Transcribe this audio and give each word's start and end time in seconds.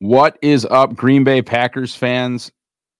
What 0.00 0.38
is 0.42 0.66
up, 0.66 0.94
Green 0.94 1.24
Bay 1.24 1.40
Packers 1.40 1.94
fans, 1.94 2.52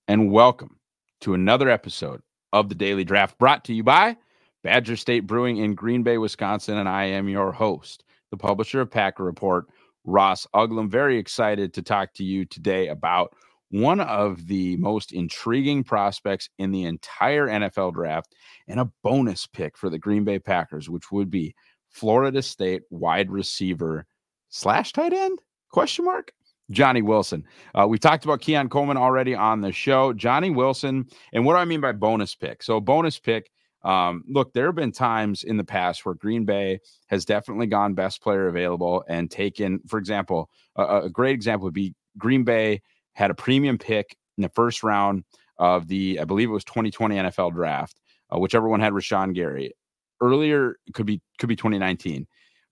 and 0.09 0.33
welcome 0.33 0.79
to 1.21 1.35
another 1.35 1.69
episode 1.69 2.23
of 2.55 2.71
the 2.71 2.75
Daily 2.75 3.05
Draft 3.05 3.37
brought 3.37 3.67
to 3.67 3.75
you 3.75 3.83
by 3.83 4.17
Badger 4.65 4.97
State 4.97 5.27
Brewing 5.27 5.59
in 5.59 5.75
Green 5.75 6.03
Bay, 6.03 6.17
Wisconsin. 6.17 6.79
And 6.79 6.89
I 6.89 7.05
am 7.05 7.29
your 7.29 7.53
host, 7.53 8.03
the 8.31 8.39
publisher 8.39 8.81
of 8.81 8.91
Packer 8.91 9.25
Report, 9.25 9.67
Ross 10.05 10.47
Uglem. 10.55 10.89
Very 10.89 11.19
excited 11.19 11.75
to 11.75 11.83
talk 11.83 12.15
to 12.15 12.25
you 12.25 12.47
today 12.47 12.89
about 12.89 13.35
one 13.69 14.01
of 14.01 14.47
the 14.47 14.79
most 14.79 15.13
intriguing 15.13 15.85
prospects 15.85 16.49
in 16.59 16.71
the 16.71 16.85
entire 16.85 17.47
NFL 17.47 17.93
draft 17.93 18.35
and 18.69 18.81
a 18.81 18.91
bonus 19.03 19.47
pick 19.47 19.77
for 19.77 19.91
the 19.91 19.99
Green 19.99 20.25
Bay 20.25 20.39
Packers, 20.39 20.89
which 20.89 21.13
would 21.13 21.31
be 21.31 21.55
Florida 21.91 22.41
State 22.41 22.85
wide 22.89 23.31
receiver 23.31 24.07
slash 24.49 24.95
tight 24.95 25.13
end 25.13 25.39
question 25.71 26.07
mark 26.07 26.33
Johnny 26.71 27.03
Wilson. 27.03 27.45
Uh, 27.75 27.87
we 27.89 27.99
talked 27.99 28.25
about 28.25 28.41
Keon 28.41 28.69
Coleman 28.69 28.97
already 28.97 29.35
on 29.35 29.61
the 29.61 29.73
show. 29.73 30.13
Johnny 30.13 30.51
Wilson, 30.51 31.07
and 31.33 31.45
what 31.45 31.55
do 31.55 31.59
I 31.59 31.65
mean 31.65 31.81
by 31.81 31.93
bonus 31.93 32.35
pick? 32.35 32.63
So, 32.63 32.81
bonus 32.81 33.19
pick. 33.19 33.51
Um, 33.83 34.25
look, 34.29 34.53
there 34.53 34.67
have 34.67 34.75
been 34.75 34.91
times 34.91 35.45
in 35.45 35.57
the 35.57 35.65
past 35.65 36.05
where 36.05 36.15
Green 36.17 36.45
Bay 36.45 36.81
has 37.07 37.25
definitely 37.25 37.67
gone 37.67 37.95
best 37.95 38.21
player 38.21 38.49
available 38.49 39.05
and 39.09 39.31
taken, 39.31 39.81
for 39.87 39.99
example, 39.99 40.51
a, 40.75 41.03
a 41.03 41.11
great 41.11 41.35
example 41.35 41.65
would 41.67 41.75
be 41.75 41.95
Green 42.19 42.43
Bay 42.43 42.83
had 43.13 43.31
a 43.31 43.35
premium 43.35 43.79
pick 43.79 44.17
in 44.37 44.43
the 44.43 44.49
first 44.49 44.83
round 44.83 45.23
of 45.59 45.87
the, 45.87 46.19
I 46.21 46.25
believe 46.25 46.49
it 46.49 46.53
was 46.53 46.65
2020 46.65 47.17
NFL 47.17 47.53
draft, 47.55 48.01
uh, 48.35 48.39
whichever 48.39 48.69
one 48.69 48.81
had 48.81 48.93
Rashan 48.93 49.35
Gary. 49.35 49.73
Earlier, 50.21 50.77
could 50.95 51.07
be 51.07 51.21
could 51.39 51.49
be 51.49 51.57
2019. 51.57 52.27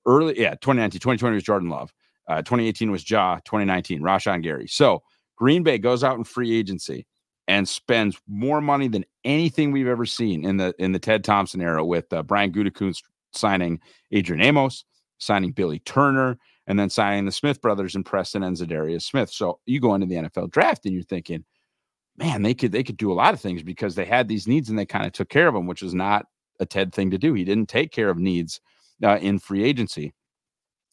Early, 0.06 0.40
yeah, 0.40 0.50
2019, 0.50 0.98
2020 0.98 1.34
was 1.34 1.44
Jordan 1.44 1.68
Love. 1.68 1.92
Uh, 2.28 2.42
2018 2.42 2.90
was 2.90 3.08
Ja. 3.08 3.36
2019, 3.44 4.00
Rashan 4.00 4.42
Gary. 4.42 4.66
So 4.66 5.02
Green 5.36 5.62
Bay 5.62 5.78
goes 5.78 6.02
out 6.02 6.16
in 6.16 6.24
free 6.24 6.56
agency 6.56 7.06
and 7.48 7.68
spends 7.68 8.20
more 8.26 8.60
money 8.60 8.88
than 8.88 9.04
anything 9.24 9.72
we've 9.72 9.86
ever 9.86 10.06
seen 10.06 10.44
in 10.44 10.56
the 10.56 10.74
in 10.78 10.92
the 10.92 10.98
Ted 10.98 11.24
Thompson 11.24 11.60
era 11.60 11.84
with 11.84 12.10
uh, 12.12 12.22
Brian 12.22 12.52
Gutekunst 12.52 13.02
signing 13.32 13.80
Adrian 14.12 14.42
Amos, 14.42 14.84
signing 15.18 15.52
Billy 15.52 15.80
Turner, 15.80 16.38
and 16.66 16.78
then 16.78 16.88
signing 16.88 17.26
the 17.26 17.32
Smith 17.32 17.60
brothers 17.60 17.94
and 17.94 18.06
Preston 18.06 18.42
and 18.42 18.56
Za'Darius 18.56 19.02
Smith. 19.02 19.30
So 19.30 19.60
you 19.66 19.80
go 19.80 19.94
into 19.94 20.06
the 20.06 20.16
NFL 20.16 20.50
draft 20.50 20.86
and 20.86 20.94
you're 20.94 21.02
thinking, 21.02 21.44
man, 22.16 22.42
they 22.42 22.54
could 22.54 22.72
they 22.72 22.82
could 22.82 22.96
do 22.96 23.12
a 23.12 23.14
lot 23.14 23.34
of 23.34 23.40
things 23.40 23.62
because 23.62 23.94
they 23.94 24.04
had 24.04 24.28
these 24.28 24.46
needs 24.46 24.70
and 24.70 24.78
they 24.78 24.86
kind 24.86 25.06
of 25.06 25.12
took 25.12 25.28
care 25.28 25.48
of 25.48 25.54
them, 25.54 25.66
which 25.66 25.82
was 25.82 25.94
not 25.94 26.26
a 26.60 26.66
Ted 26.66 26.94
thing 26.94 27.10
to 27.10 27.18
do. 27.18 27.34
He 27.34 27.44
didn't 27.44 27.68
take 27.68 27.92
care 27.92 28.08
of 28.08 28.18
needs 28.18 28.60
uh, 29.02 29.18
in 29.20 29.38
free 29.38 29.64
agency 29.64 30.14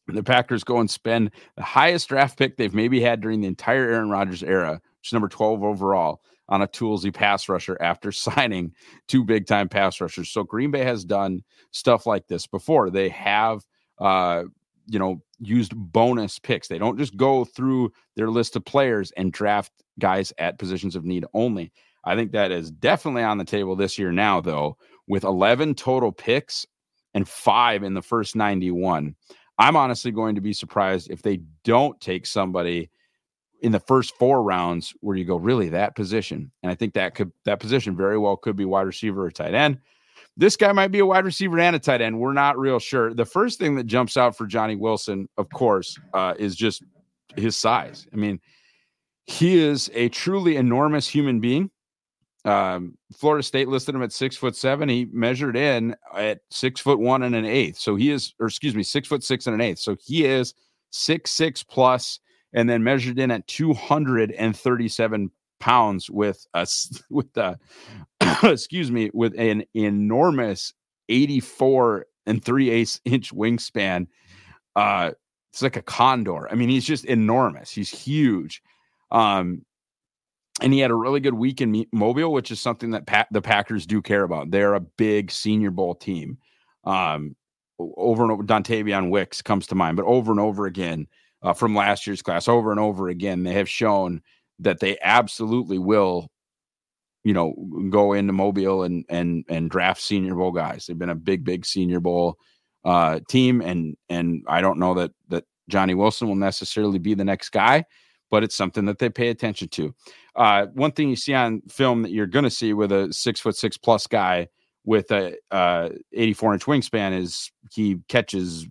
the 0.08 0.24
Packers 0.24 0.64
go 0.64 0.80
and 0.80 0.90
spend 0.90 1.32
the 1.56 1.64
highest 1.64 2.10
draft 2.10 2.38
pick 2.38 2.58
they've 2.58 2.74
maybe 2.74 3.02
had 3.02 3.22
during 3.22 3.42
the 3.42 3.48
entire 3.48 3.90
Aaron 3.90 4.10
Rodgers 4.10 4.44
era, 4.44 4.82
which 5.00 5.10
is 5.10 5.14
number 5.14 5.30
12 5.30 5.64
overall, 5.64 6.22
on 6.50 6.62
a 6.62 6.68
toolsy 6.68 7.14
pass 7.14 7.48
rusher 7.48 7.78
after 7.82 8.12
signing 8.12 8.74
two 9.08 9.24
big 9.24 9.48
time 9.48 9.70
pass 9.70 10.00
rushers. 10.02 10.30
So 10.30 10.44
Green 10.44 10.72
Bay 10.72 10.84
has 10.84 11.06
done 11.06 11.44
stuff 11.72 12.06
like 12.06 12.28
this 12.28 12.48
before. 12.48 12.90
They 12.90 13.10
have, 13.10 13.66
uh, 14.00 14.44
you 14.88 15.00
know, 15.00 15.22
used 15.40 15.74
bonus 15.76 16.40
picks. 16.40 16.68
They 16.68 16.78
don't 16.78 16.98
just 16.98 17.16
go 17.16 17.46
through 17.46 17.92
their 18.16 18.30
list 18.30 18.56
of 18.56 18.66
players 18.66 19.12
and 19.16 19.32
draft 19.32 19.72
guys 20.00 20.34
at 20.38 20.60
positions 20.60 20.96
of 20.96 21.06
need 21.06 21.26
only. 21.34 21.72
I 22.04 22.16
think 22.16 22.32
that 22.32 22.52
is 22.52 22.72
definitely 22.72 23.24
on 23.24 23.38
the 23.38 23.46
table 23.46 23.76
this 23.76 23.98
year 23.98 24.12
now, 24.12 24.42
though, 24.42 24.78
with 25.08 25.24
11 25.24 25.76
total 25.76 26.12
picks 26.12 26.66
and 27.14 27.28
five 27.28 27.84
in 27.84 27.94
the 27.94 28.02
first 28.02 28.36
91. 28.36 29.16
I'm 29.58 29.76
honestly 29.76 30.12
going 30.12 30.36
to 30.36 30.42
be 30.42 30.54
surprised 30.54 31.12
if 31.12 31.22
they 31.22 31.42
don't 31.64 32.00
take 32.02 32.26
somebody 32.26 32.90
in 33.62 33.72
the 33.72 33.80
first 33.80 34.16
four 34.16 34.42
rounds 34.42 34.94
where 35.02 35.16
you 35.16 35.24
go, 35.24 35.36
really 35.36 35.70
that 35.70 35.96
position. 35.96 36.52
And 36.64 36.72
I 36.72 36.76
think 36.76 36.94
that 36.96 37.16
could 37.16 37.32
that 37.46 37.60
position 37.60 37.96
very 37.96 38.18
well 38.18 38.36
could 38.36 38.56
be 38.56 38.66
wide 38.66 38.88
receiver 38.88 39.26
or 39.26 39.32
tight 39.32 39.54
end. 39.54 39.80
This 40.38 40.56
guy 40.56 40.72
might 40.72 40.92
be 40.92 41.00
a 41.00 41.06
wide 41.06 41.26
receiver 41.26 41.60
and 41.60 41.76
a 41.76 41.80
tight 41.80 42.02
end. 42.02 42.20
We're 42.20 42.34
not 42.34 42.58
real 42.58 42.80
sure. 42.80 43.14
The 43.14 43.26
first 43.26 43.60
thing 43.60 43.76
that 43.76 43.86
jumps 43.86 44.18
out 44.18 44.36
for 44.36 44.48
Johnny 44.48 44.76
Wilson, 44.76 45.28
of 45.38 45.50
course, 45.50 45.98
uh, 46.14 46.34
is 46.40 46.56
just 46.56 46.84
his 47.36 47.56
size. 47.56 48.08
I 48.12 48.16
mean, 48.16 48.40
he 49.26 49.58
is 49.58 49.92
a 49.94 50.10
truly 50.10 50.56
enormous 50.56 51.08
human 51.08 51.40
being. 51.40 51.70
Um, 52.44 52.98
Florida 53.16 53.44
State 53.44 53.68
listed 53.68 53.94
him 53.94 54.02
at 54.02 54.12
six 54.12 54.36
foot 54.36 54.56
seven. 54.56 54.90
He 54.90 55.08
measured 55.12 55.56
in 55.56 55.96
at 56.16 56.40
six 56.50 56.82
foot 56.82 57.00
one 57.00 57.24
and 57.24 57.36
an 57.36 57.46
eighth. 57.46 57.78
So 57.78 57.96
he 57.96 58.10
is, 58.10 58.34
or 58.40 58.48
excuse 58.48 58.76
me, 58.76 58.84
six 58.84 59.08
foot 59.08 59.24
six 59.24 59.46
and 59.46 59.54
an 59.54 59.62
eighth. 59.62 59.80
So 59.80 59.96
he 60.04 60.26
is 60.26 60.54
six 60.90 61.32
six 61.32 61.62
plus, 61.64 62.20
and 62.54 62.70
then 62.70 62.84
measured 62.84 63.20
in 63.20 63.32
at 63.32 63.48
two 63.48 63.74
hundred 63.74 64.32
and 64.32 64.58
thirty 64.58 64.88
seven 64.88 65.30
pounds 65.60 66.10
with 66.10 66.46
a 66.54 66.68
with 67.10 67.32
the 67.34 67.60
excuse 68.44 68.92
me 68.92 69.12
with 69.14 69.36
an 69.38 69.64
enormous 69.76 70.74
eighty 71.10 71.40
four 71.40 72.08
and 72.26 72.44
three 72.44 72.70
eighths 72.70 73.00
inch 73.06 73.34
wingspan. 73.34 74.08
Uh, 74.76 75.12
it's 75.52 75.62
like 75.62 75.76
a 75.76 75.82
condor. 75.82 76.50
I 76.50 76.56
mean, 76.56 76.70
he's 76.70 76.86
just 76.86 77.06
enormous. 77.06 77.70
He's 77.72 77.90
huge. 77.90 78.62
Um, 79.12 79.66
and 80.62 80.74
he 80.74 80.80
had 80.80 80.92
a 80.92 80.96
really 80.96 81.20
good 81.20 81.34
week 81.34 81.62
in 81.62 81.86
Mobile, 81.92 82.32
which 82.32 82.52
is 82.52 82.60
something 82.60 82.92
that 82.92 83.08
pa- 83.08 83.28
the 83.32 83.42
Packers 83.42 83.86
do 83.86 84.02
care 84.02 84.24
about. 84.24 84.52
They're 84.52 84.76
a 84.76 84.80
big 84.80 85.32
Senior 85.32 85.72
Bowl 85.72 85.96
team. 85.96 86.38
Um, 86.84 87.36
over 87.80 88.24
and 88.24 88.32
over, 88.32 88.44
Dontayvion 88.44 89.10
Wicks 89.10 89.42
comes 89.42 89.68
to 89.68 89.76
mind, 89.76 89.98
but 89.98 90.06
over 90.06 90.32
and 90.32 90.40
over 90.40 90.66
again 90.66 91.08
uh, 91.42 91.54
from 91.54 91.76
last 91.76 92.06
year's 92.06 92.22
class, 92.22 92.48
over 92.48 92.72
and 92.72 92.80
over 92.80 93.10
again, 93.10 93.44
they 93.44 93.54
have 93.54 93.70
shown 93.70 94.22
that 94.60 94.80
they 94.80 94.98
absolutely 95.02 95.80
will, 95.80 96.30
you 97.24 97.34
know, 97.34 97.54
go 97.90 98.14
into 98.14 98.34
Mobile 98.34 98.84
and 98.84 99.06
and 99.10 99.46
and 99.50 99.70
draft 99.70 100.02
Senior 100.02 100.36
Bowl 100.36 100.52
guys. 100.52 100.86
They've 100.86 100.98
been 100.98 101.10
a 101.10 101.16
big, 101.16 101.44
big 101.44 101.66
Senior 101.66 102.00
Bowl 102.00 102.38
uh, 102.86 103.20
team, 103.28 103.62
and 103.62 103.98
and 104.10 104.44
I 104.48 104.62
don't 104.62 104.80
know 104.80 104.94
that 104.96 105.12
that 105.30 105.46
Johnny 105.70 105.96
Wilson 105.96 106.28
will 106.28 106.36
necessarily 106.36 107.00
be 107.00 107.16
the 107.16 107.26
next 107.26 107.50
guy, 107.50 107.86
but 108.32 108.44
it's 108.44 108.56
something 108.56 108.86
that 108.86 108.98
they 108.98 109.10
pay 109.10 109.28
attention 109.28 109.68
to. 109.68 109.94
Uh, 110.36 110.66
one 110.68 110.92
thing 110.92 111.10
you 111.10 111.16
see 111.16 111.34
on 111.34 111.62
film 111.70 112.02
that 112.02 112.12
you're 112.12 112.26
going 112.26 112.44
to 112.44 112.50
see 112.50 112.74
with 112.74 112.92
a 112.92 113.14
six 113.14 113.40
foot 113.40 113.56
six 113.56 113.78
plus 113.78 114.08
guy 114.08 114.48
with 114.84 115.12
a 115.12 115.36
uh, 115.52 115.90
84 116.14 116.54
inch 116.54 116.66
wingspan 116.66 117.16
is 117.16 117.52
he 117.72 117.98
catches 118.08 118.66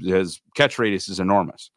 his 0.00 0.40
catch 0.56 0.78
radius 0.78 1.08
is 1.08 1.20
enormous. 1.20 1.70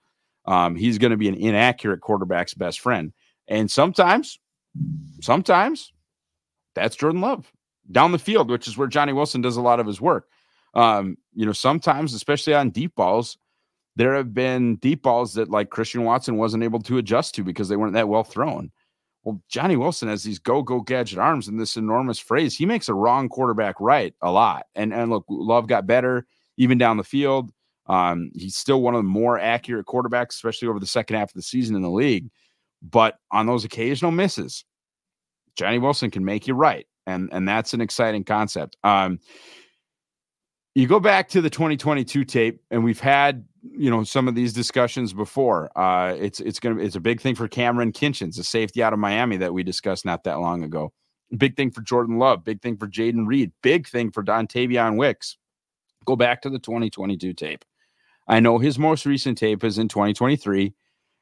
Um, 0.45 0.75
he's 0.75 0.97
going 0.97 1.11
to 1.11 1.17
be 1.17 1.27
an 1.27 1.35
inaccurate 1.35 2.01
quarterback's 2.01 2.53
best 2.53 2.79
friend, 2.79 3.13
and 3.47 3.69
sometimes, 3.69 4.39
sometimes 5.21 5.91
that's 6.73 6.95
Jordan 6.95 7.21
Love 7.21 7.51
down 7.91 8.11
the 8.11 8.19
field, 8.19 8.49
which 8.49 8.67
is 8.67 8.77
where 8.77 8.87
Johnny 8.87 9.13
Wilson 9.13 9.41
does 9.41 9.57
a 9.57 9.61
lot 9.61 9.79
of 9.79 9.87
his 9.87 9.99
work. 9.99 10.27
Um, 10.73 11.17
you 11.33 11.45
know, 11.45 11.51
sometimes, 11.51 12.13
especially 12.13 12.53
on 12.53 12.69
deep 12.69 12.95
balls, 12.95 13.37
there 13.95 14.13
have 14.15 14.33
been 14.33 14.75
deep 14.77 15.03
balls 15.03 15.33
that 15.35 15.49
like 15.49 15.69
Christian 15.69 16.03
Watson 16.03 16.37
wasn't 16.37 16.63
able 16.63 16.79
to 16.81 16.97
adjust 16.97 17.35
to 17.35 17.43
because 17.43 17.69
they 17.69 17.75
weren't 17.75 17.93
that 17.93 18.09
well 18.09 18.23
thrown. 18.23 18.71
Well, 19.23 19.41
Johnny 19.49 19.75
Wilson 19.75 20.07
has 20.09 20.23
these 20.23 20.37
go 20.37 20.61
go 20.61 20.81
gadget 20.81 21.17
arms 21.17 21.47
and 21.47 21.59
this 21.59 21.77
enormous 21.77 22.19
phrase. 22.19 22.55
He 22.55 22.65
makes 22.65 22.89
a 22.89 22.93
wrong 22.93 23.29
quarterback 23.29 23.75
right 23.79 24.13
a 24.21 24.31
lot. 24.31 24.65
And 24.75 24.93
and 24.93 25.09
look, 25.09 25.25
Love 25.29 25.67
got 25.67 25.87
better 25.87 26.27
even 26.57 26.77
down 26.77 26.97
the 26.97 27.03
field. 27.03 27.51
Um, 27.87 28.31
he's 28.35 28.55
still 28.55 28.81
one 28.81 28.95
of 28.95 28.99
the 28.99 29.09
more 29.09 29.39
accurate 29.39 29.85
quarterbacks, 29.85 30.29
especially 30.29 30.67
over 30.67 30.79
the 30.79 30.87
second 30.87 31.17
half 31.17 31.29
of 31.29 31.35
the 31.35 31.41
season 31.41 31.75
in 31.75 31.81
the 31.81 31.89
league. 31.89 32.29
But 32.81 33.17
on 33.31 33.45
those 33.45 33.63
occasional 33.63 34.11
misses, 34.11 34.65
Johnny 35.55 35.79
Wilson 35.79 36.11
can 36.11 36.25
make 36.25 36.47
you 36.47 36.53
right, 36.53 36.85
and 37.07 37.29
and 37.31 37.47
that's 37.47 37.73
an 37.73 37.81
exciting 37.81 38.23
concept. 38.23 38.77
Um, 38.83 39.19
you 40.75 40.87
go 40.87 40.99
back 40.99 41.29
to 41.29 41.41
the 41.41 41.49
2022 41.49 42.25
tape, 42.25 42.61
and 42.69 42.83
we've 42.83 42.99
had 42.99 43.45
you 43.71 43.89
know 43.89 44.03
some 44.03 44.27
of 44.27 44.35
these 44.35 44.53
discussions 44.53 45.13
before. 45.13 45.69
Uh, 45.77 46.13
it's 46.13 46.39
it's 46.39 46.59
gonna 46.59 46.81
it's 46.81 46.95
a 46.95 46.99
big 46.99 47.21
thing 47.21 47.35
for 47.35 47.47
Kamren 47.47 47.93
Kinchens, 47.93 48.39
a 48.39 48.43
safety 48.43 48.83
out 48.83 48.93
of 48.93 48.99
Miami 48.99 49.37
that 49.37 49.53
we 49.53 49.63
discussed 49.63 50.05
not 50.05 50.23
that 50.23 50.39
long 50.39 50.63
ago. 50.63 50.93
Big 51.37 51.55
thing 51.55 51.71
for 51.71 51.81
Jordan 51.81 52.17
Love. 52.19 52.43
Big 52.43 52.61
thing 52.61 52.77
for 52.77 52.87
Jayden 52.87 53.25
Reed. 53.27 53.51
Big 53.61 53.87
thing 53.87 54.11
for 54.11 54.23
Dontayvion 54.23 54.97
Wicks. 54.97 55.37
Go 56.05 56.15
back 56.15 56.41
to 56.43 56.49
the 56.49 56.59
2022 56.59 57.33
tape. 57.33 57.65
I 58.27 58.39
know 58.39 58.59
his 58.59 58.77
most 58.77 59.05
recent 59.05 59.37
tape 59.37 59.63
is 59.63 59.77
in 59.77 59.87
2023, 59.87 60.73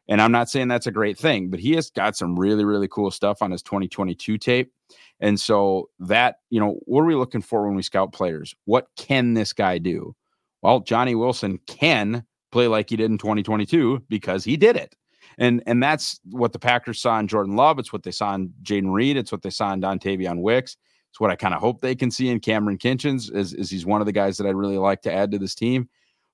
and 0.09 0.21
I'm 0.21 0.31
not 0.31 0.49
saying 0.49 0.67
that's 0.67 0.87
a 0.87 0.91
great 0.91 1.17
thing, 1.17 1.49
but 1.49 1.59
he 1.59 1.73
has 1.73 1.89
got 1.89 2.17
some 2.17 2.37
really 2.37 2.65
really 2.65 2.87
cool 2.87 3.11
stuff 3.11 3.41
on 3.41 3.51
his 3.51 3.63
2022 3.63 4.37
tape. 4.37 4.71
And 5.19 5.39
so 5.39 5.89
that 5.99 6.37
you 6.49 6.59
know, 6.59 6.79
what 6.85 7.01
are 7.01 7.05
we 7.05 7.15
looking 7.15 7.41
for 7.41 7.65
when 7.65 7.75
we 7.75 7.83
scout 7.83 8.11
players? 8.11 8.53
What 8.65 8.87
can 8.97 9.33
this 9.33 9.53
guy 9.53 9.77
do? 9.77 10.15
Well, 10.61 10.79
Johnny 10.79 11.13
Wilson 11.13 11.59
can 11.67 12.25
play 12.53 12.67
like 12.67 12.89
he 12.89 12.95
did 12.95 13.11
in 13.11 13.17
2022 13.17 14.03
because 14.07 14.45
he 14.45 14.55
did 14.55 14.77
it. 14.77 14.95
And 15.37 15.63
and 15.65 15.81
that's 15.81 16.19
what 16.29 16.53
the 16.53 16.59
Packers 16.59 17.01
saw 17.01 17.19
in 17.19 17.27
Jordan 17.27 17.55
Love. 17.55 17.79
It's 17.79 17.91
what 17.91 18.03
they 18.03 18.11
saw 18.11 18.35
in 18.35 18.53
Jayden 18.61 18.93
Reed. 18.93 19.17
It's 19.17 19.31
what 19.31 19.41
they 19.41 19.49
saw 19.49 19.73
in 19.73 19.81
Dontayvion 19.81 20.41
Wicks. 20.41 20.77
It's 21.09 21.19
what 21.19 21.31
I 21.31 21.35
kind 21.35 21.53
of 21.53 21.59
hope 21.59 21.81
they 21.81 21.95
can 21.95 22.11
see 22.11 22.29
in 22.29 22.39
Kamren 22.39 22.77
Kinchens. 22.77 23.35
Is, 23.35 23.53
is 23.53 23.69
he's 23.69 23.85
one 23.85 23.99
of 23.99 24.05
the 24.05 24.11
guys 24.11 24.37
that 24.37 24.47
I'd 24.47 24.55
really 24.55 24.77
like 24.77 25.01
to 25.03 25.11
add 25.13 25.31
to 25.31 25.39
this 25.39 25.55
team. 25.55 25.89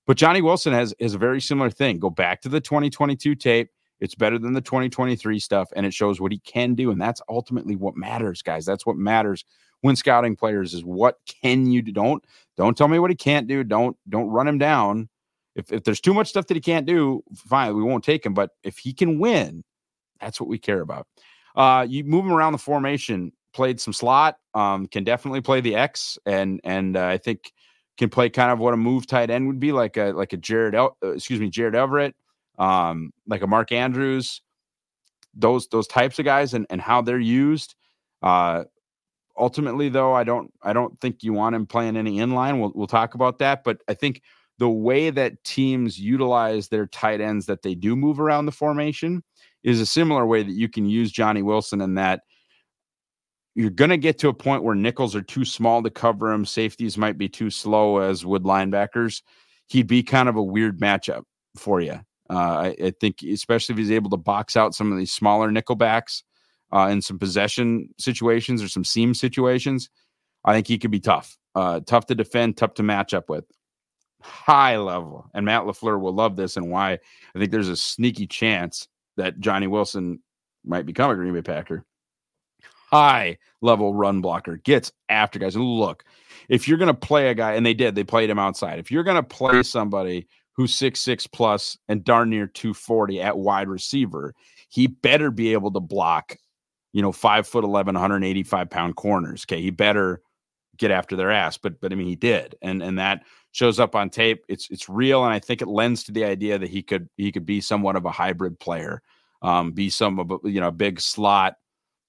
But 0.05 0.17
Johnny 0.17 0.41
Wilson 0.41 0.73
has 0.73 0.93
is 0.99 1.13
a 1.13 1.17
very 1.17 1.39
similar 1.39 1.69
thing. 1.69 1.97
Go 1.99 2.09
back 2.09 2.41
to 2.41 2.49
the 2.49 2.59
2022 2.59 3.35
tape. 3.35 3.69
It's 4.01 4.15
better 4.15 4.37
than 4.37 4.53
the 4.53 4.61
2023 4.61 5.39
stuff, 5.39 5.69
and 5.75 5.85
it 5.85 5.93
shows 5.93 6.19
what 6.19 6.31
he 6.31 6.39
can 6.39 6.73
do. 6.73 6.91
And 6.91 7.01
that's 7.01 7.21
ultimately 7.29 7.75
what 7.75 7.95
matters, 7.95 8.41
guys. 8.41 8.65
That's 8.65 8.85
what 8.85 8.95
matters 8.95 9.45
when 9.81 9.95
scouting 9.95 10.35
players 10.35 10.73
is 10.73 10.83
what 10.83 11.15
can 11.41 11.71
you 11.71 11.81
do. 11.81 11.91
Don't 11.91 12.23
don't 12.57 12.77
tell 12.77 12.89
me 12.89 12.99
what 12.99 13.11
he 13.11 13.15
can't 13.15 13.47
do. 13.47 13.63
Don't 13.63 13.95
don't 14.09 14.27
run 14.27 14.47
him 14.47 14.57
down 14.57 15.09
if, 15.55 15.71
if 15.71 15.83
there's 15.83 16.01
too 16.01 16.13
much 16.13 16.29
stuff 16.29 16.47
that 16.47 16.55
he 16.55 16.61
can't 16.61 16.85
do, 16.85 17.23
fine, 17.35 17.75
we 17.75 17.83
won't 17.83 18.03
take 18.03 18.25
him. 18.25 18.33
But 18.33 18.51
if 18.63 18.77
he 18.77 18.93
can 18.93 19.19
win, 19.19 19.63
that's 20.21 20.39
what 20.39 20.49
we 20.49 20.57
care 20.57 20.81
about. 20.81 21.07
Uh, 21.55 21.85
you 21.87 22.03
move 22.03 22.25
him 22.25 22.33
around 22.33 22.53
the 22.53 22.59
formation, 22.59 23.31
played 23.53 23.79
some 23.79 23.93
slot, 23.93 24.37
um, 24.53 24.87
can 24.87 25.03
definitely 25.03 25.41
play 25.41 25.61
the 25.61 25.75
X, 25.75 26.17
and 26.25 26.61
and 26.63 26.95
uh, 26.95 27.05
I 27.07 27.17
think 27.17 27.51
can 27.97 28.09
play 28.09 28.29
kind 28.29 28.51
of 28.51 28.59
what 28.59 28.73
a 28.73 28.77
move 28.77 29.07
tight 29.07 29.29
end 29.29 29.47
would 29.47 29.59
be, 29.59 29.71
like 29.71 29.97
a 29.97 30.11
like 30.11 30.33
a 30.33 30.37
Jared, 30.37 30.75
El- 30.75 30.97
uh, 31.03 31.13
excuse 31.13 31.39
me, 31.39 31.49
Jared 31.49 31.75
Everett, 31.75 32.15
um, 32.57 33.11
like 33.27 33.41
a 33.41 33.47
Mark 33.47 33.71
Andrews, 33.71 34.41
those 35.33 35.67
those 35.67 35.87
types 35.87 36.19
of 36.19 36.25
guys, 36.25 36.53
and 36.53 36.65
and 36.69 36.79
how 36.79 37.01
they're 37.01 37.19
used. 37.19 37.75
Uh, 38.21 38.63
ultimately, 39.37 39.89
though, 39.89 40.13
I 40.13 40.23
don't 40.23 40.53
I 40.61 40.73
don't 40.73 40.99
think 41.01 41.23
you 41.23 41.33
want 41.33 41.55
him 41.55 41.65
playing 41.65 41.97
any 41.97 42.17
inline. 42.17 42.59
We'll 42.59 42.71
we'll 42.75 42.87
talk 42.87 43.15
about 43.15 43.39
that, 43.39 43.63
but 43.63 43.81
I 43.87 43.95
think 43.95 44.21
the 44.59 44.69
way 44.69 45.09
that 45.09 45.43
teams 45.43 45.97
utilize 45.97 46.67
their 46.67 46.85
tight 46.85 47.21
ends 47.21 47.45
that 47.47 47.63
they 47.63 47.75
do 47.75 47.95
move 47.95 48.19
around 48.19 48.45
the 48.45 48.51
formation 48.51 49.23
is 49.63 49.79
a 49.79 49.85
similar 49.85 50.25
way 50.25 50.43
that 50.43 50.51
you 50.51 50.67
can 50.67 50.85
use 50.85 51.11
Johnny 51.11 51.41
Wilson 51.41 51.81
in 51.81 51.95
that 51.95 52.21
you're 53.55 53.69
going 53.69 53.89
to 53.89 53.97
get 53.97 54.19
to 54.19 54.29
a 54.29 54.33
point 54.33 54.63
where 54.63 54.75
nickels 54.75 55.15
are 55.15 55.21
too 55.21 55.45
small 55.45 55.81
to 55.81 55.89
cover 55.89 56.31
him. 56.31 56.45
Safeties 56.45 56.97
might 56.97 57.17
be 57.17 57.27
too 57.27 57.49
slow 57.49 57.97
as 57.97 58.25
would 58.25 58.43
linebackers. 58.43 59.21
He'd 59.67 59.87
be 59.87 60.03
kind 60.03 60.29
of 60.29 60.35
a 60.35 60.43
weird 60.43 60.79
matchup 60.79 61.23
for 61.55 61.81
you. 61.81 61.99
Uh, 62.29 62.33
I, 62.33 62.75
I, 62.81 62.93
think, 63.01 63.17
especially 63.23 63.73
if 63.73 63.79
he's 63.79 63.91
able 63.91 64.11
to 64.11 64.17
box 64.17 64.55
out 64.55 64.75
some 64.75 64.91
of 64.91 64.97
these 64.97 65.11
smaller 65.11 65.49
nickelbacks 65.49 66.21
uh, 66.71 66.89
in 66.91 67.01
some 67.01 67.17
possession 67.17 67.89
situations 67.97 68.61
or 68.61 68.67
some 68.67 68.83
seam 68.83 69.13
situations, 69.13 69.89
I 70.45 70.53
think 70.53 70.67
he 70.67 70.77
could 70.77 70.91
be 70.91 70.99
tough. 70.99 71.37
Uh, 71.55 71.79
tough 71.85 72.05
to 72.07 72.15
defend, 72.15 72.57
tough 72.57 72.75
to 72.75 72.83
match 72.83 73.13
up 73.13 73.29
with 73.29 73.45
high 74.21 74.77
level. 74.77 75.29
And 75.33 75.45
Matt 75.45 75.63
LaFleur 75.63 75.99
will 75.99 76.13
love 76.13 76.35
this 76.35 76.57
and 76.57 76.69
why 76.69 76.93
I 76.93 77.39
think 77.39 77.51
there's 77.51 77.69
a 77.69 77.77
sneaky 77.77 78.27
chance 78.27 78.87
that 79.17 79.39
Johnny 79.39 79.67
Wilson 79.67 80.19
might 80.65 80.85
become 80.85 81.11
a 81.11 81.15
Green 81.15 81.33
Bay 81.33 81.41
Packer. 81.41 81.85
High 82.91 83.37
level 83.61 83.93
run 83.93 84.21
blocker 84.21 84.57
gets 84.57 84.91
after 85.09 85.37
guys. 85.37 85.55
And 85.55 85.63
look, 85.63 86.03
if 86.47 86.67
you're 86.67 86.77
going 86.77 86.87
to 86.87 86.93
play 86.93 87.29
a 87.29 87.35
guy, 87.35 87.53
and 87.53 87.65
they 87.65 87.75
did, 87.75 87.93
they 87.93 88.03
played 88.03 88.29
him 88.29 88.39
outside. 88.39 88.79
If 88.79 88.91
you're 88.91 89.03
going 89.03 89.15
to 89.15 89.23
play 89.23 89.61
somebody 89.63 90.27
who's 90.53 90.73
six 90.73 90.99
six 90.99 91.27
plus 91.27 91.77
and 91.87 92.03
darn 92.03 92.29
near 92.29 92.47
240 92.47 93.21
at 93.21 93.37
wide 93.37 93.69
receiver, 93.69 94.33
he 94.69 94.87
better 94.87 95.29
be 95.29 95.53
able 95.53 95.71
to 95.71 95.79
block, 95.79 96.37
you 96.91 97.01
know, 97.01 97.11
five 97.11 97.47
foot 97.47 97.63
11, 97.63 97.93
185 97.93 98.69
pound 98.69 98.95
corners. 98.95 99.45
Okay. 99.47 99.61
He 99.61 99.69
better 99.69 100.21
get 100.77 100.91
after 100.91 101.15
their 101.15 101.31
ass. 101.31 101.57
But, 101.57 101.79
but 101.79 101.91
I 101.91 101.95
mean, 101.95 102.07
he 102.07 102.15
did. 102.15 102.55
And, 102.61 102.81
and 102.81 102.97
that 102.97 103.23
shows 103.51 103.79
up 103.79 103.95
on 103.95 104.09
tape. 104.09 104.43
It's 104.47 104.69
it's 104.69 104.89
real, 104.89 105.23
and 105.23 105.33
I 105.33 105.39
think 105.39 105.61
it 105.61 105.67
lends 105.67 106.03
to 106.05 106.11
the 106.11 106.23
idea 106.25 106.57
that 106.57 106.69
he 106.69 106.81
could 106.81 107.09
he 107.17 107.31
could 107.31 107.45
be 107.45 107.61
somewhat 107.61 107.95
of 107.95 108.05
a 108.05 108.11
hybrid 108.11 108.59
player, 108.59 109.01
um, 109.41 109.71
be 109.71 109.89
some 109.89 110.19
of 110.19 110.31
a 110.31 110.49
you 110.49 110.59
know 110.59 110.71
big 110.71 110.99
slot. 110.99 111.55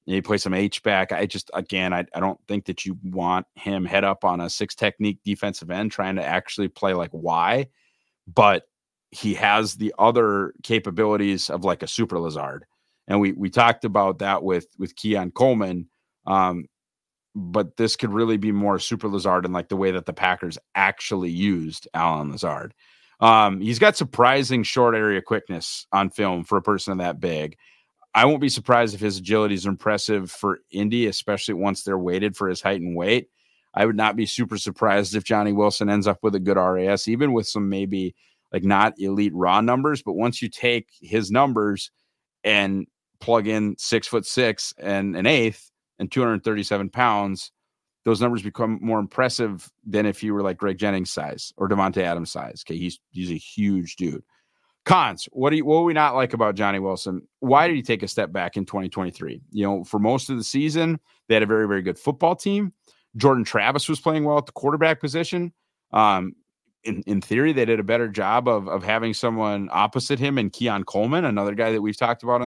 He 0.07 0.21
play 0.21 0.39
some 0.39 0.55
H 0.55 0.83
back. 0.83 1.13
I 1.13 1.27
just 1.27 1.51
again, 1.55 1.93
I, 1.93 2.05
I 2.15 2.21
don't 2.21 2.41
think 2.49 2.67
that 2.67 2.85
you 2.85 2.99
want 3.05 3.47
him 3.55 3.85
head 3.85 4.05
up 4.05 4.25
on 4.25 4.41
a 4.41 4.51
six 4.51 4.75
technique 4.75 5.21
defensive 5.25 5.71
end 5.71 5.93
trying 5.93 6.17
to 6.17 6.25
actually 6.25 6.69
play 6.69 6.95
like 6.95 7.11
Y, 7.13 7.69
but 8.27 8.65
he 9.11 9.35
has 9.35 9.77
the 9.77 9.95
other 9.99 10.55
capabilities 10.63 11.51
of 11.51 11.65
like 11.65 11.83
a 11.83 11.89
super 11.89 12.19
Lazard, 12.19 12.65
and 13.09 13.21
we 13.21 13.33
we 13.33 13.51
talked 13.51 13.85
about 13.85 14.19
that 14.19 14.43
with 14.43 14.67
with 14.79 14.97
Keon 14.97 15.31
Coleman. 15.31 15.89
Um, 16.27 16.67
but 17.35 17.77
this 17.77 17.97
could 17.97 18.13
really 18.13 18.37
be 18.37 18.53
more 18.53 18.79
super 18.79 19.09
Lazard 19.09 19.45
in 19.45 19.53
like 19.53 19.69
the 19.69 19.77
way 19.77 19.91
that 19.93 20.07
the 20.07 20.13
Packers 20.13 20.59
actually 20.75 21.31
used 21.31 21.89
Allen 21.95 22.31
Lazard. 22.31 22.75
Um, 23.21 23.61
he's 23.61 23.79
got 23.79 23.97
surprising 23.97 24.63
short 24.63 24.95
area 24.95 25.21
quickness 25.21 25.87
on 25.93 26.11
film 26.11 26.45
for 26.45 26.59
a 26.59 26.63
person 26.63 26.99
that 26.99 27.21
big. 27.21 27.57
I 28.15 28.25
won't 28.25 28.41
be 28.41 28.49
surprised 28.49 28.95
if 28.95 29.01
his 29.01 29.19
agility 29.19 29.55
is 29.55 29.67
impressive 29.67 30.31
for 30.31 30.61
Indy, 30.73 31.07
especially 31.07 31.55
once 31.55 31.83
they're 31.83 31.99
weighted 31.99 32.37
for 32.37 32.49
his 32.49 32.61
height 32.61 32.81
and 32.81 32.97
weight. 32.97 33.29
I 33.73 33.87
would 33.87 33.97
not 33.97 34.17
be 34.17 34.27
super 34.27 34.59
surprised 34.59 35.15
if 35.15 35.23
Johnny 35.23 35.53
Wilson 35.53 35.89
ends 35.89 36.09
up 36.09 36.19
with 36.23 36.35
a 36.35 36.41
good 36.41 36.57
RAS, 36.57 37.07
even 37.07 37.33
with 37.33 37.47
some 37.47 37.69
maybe 37.69 38.17
like 38.53 38.65
not 38.65 38.95
elite 38.99 39.35
raw 39.35 39.61
numbers. 39.61 40.03
But 40.03 40.15
once 40.15 40.43
you 40.43 40.49
take 40.49 40.89
his 41.01 41.31
numbers 41.31 41.93
and 42.43 42.87
plug 43.21 43.47
in 43.47 43.77
six 43.79 44.09
foot 44.09 44.27
six 44.27 44.75
and 44.77 45.15
an 45.15 45.27
eighth, 45.27 45.70
and 46.01 46.11
237 46.11 46.91
pounds, 46.91 47.53
those 48.05 48.21
numbers 48.21 48.43
become 48.43 48.79
more 48.81 48.99
impressive 48.99 49.71
than 49.87 50.07
if 50.07 50.23
you 50.23 50.35
were 50.35 50.43
like 50.43 50.57
Greg 50.57 50.79
Jennings 50.79 51.11
size 51.11 51.53
or 51.57 51.69
Davante 51.69 51.99
Adams 51.99 52.33
size. 52.33 52.65
Okay, 52.67 52.79
he's 52.79 52.99
he's 53.11 53.31
a 53.31 53.37
huge 53.37 53.97
dude. 53.97 54.25
Cons, 54.87 55.29
what 55.33 55.51
do 55.51 55.57
you, 55.57 55.65
what 55.65 55.81
do 55.81 55.83
we 55.83 55.93
not 55.93 56.15
like 56.15 56.33
about 56.33 56.55
Johnny 56.55 56.79
Wilson? 56.79 57.21
Why 57.41 57.69
did 57.69 57.77
he 57.77 57.83
take 57.83 58.03
a 58.03 58.09
step 58.09 58.33
back 58.33 58.57
in 58.57 58.65
2023? 58.65 59.43
You 59.53 59.65
know, 59.65 59.85
for 59.85 59.99
most 59.99 60.31
of 60.31 60.39
the 60.39 60.43
season, 60.43 60.99
they 61.29 61.35
had 61.35 61.43
a 61.43 61.47
very, 61.47 61.69
very 61.69 61.83
good 61.83 61.99
football 61.99 62.35
team. 62.35 62.73
Jordan 63.17 63.45
Travis 63.45 63.91
was 63.91 64.01
playing 64.01 64.25
well 64.25 64.39
at 64.39 64.47
the 64.47 64.53
quarterback 64.53 64.99
position. 64.99 65.53
Um, 65.93 66.33
in, 66.83 67.03
in 67.03 67.21
theory, 67.21 67.53
they 67.53 67.67
did 67.67 67.79
a 67.79 67.85
better 67.85 68.09
job 68.09 68.49
of, 68.49 68.69
of 68.69 68.83
having 68.83 69.13
someone 69.13 69.69
opposite 69.71 70.19
him 70.19 70.39
and 70.39 70.51
Keon 70.51 70.85
Coleman, 70.85 71.27
another 71.27 71.55
guy 71.55 71.73
that 71.73 71.83
we've 71.83 71.99
talked 71.99 72.23
about. 72.23 72.47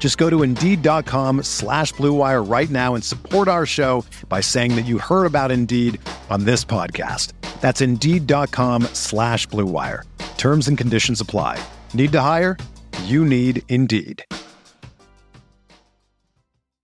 Just 0.00 0.18
go 0.18 0.28
to 0.28 0.42
Indeed.com 0.42 1.44
slash 1.44 1.92
BlueWire 1.92 2.50
right 2.50 2.68
now 2.68 2.96
and 2.96 3.04
support 3.04 3.46
our 3.46 3.66
show 3.66 4.04
by 4.28 4.40
saying 4.40 4.74
that 4.74 4.86
you 4.86 4.98
heard 4.98 5.26
about 5.26 5.52
Indeed 5.52 6.00
on 6.28 6.44
this 6.44 6.64
podcast. 6.64 7.34
That's 7.60 7.80
Indeed.com 7.80 8.82
slash 8.94 9.46
BlueWire. 9.46 10.02
Terms 10.38 10.66
and 10.66 10.76
conditions 10.76 11.20
apply. 11.20 11.62
Need 11.94 12.10
to 12.12 12.20
hire? 12.22 12.56
You 13.04 13.24
need 13.24 13.62
Indeed 13.68 14.24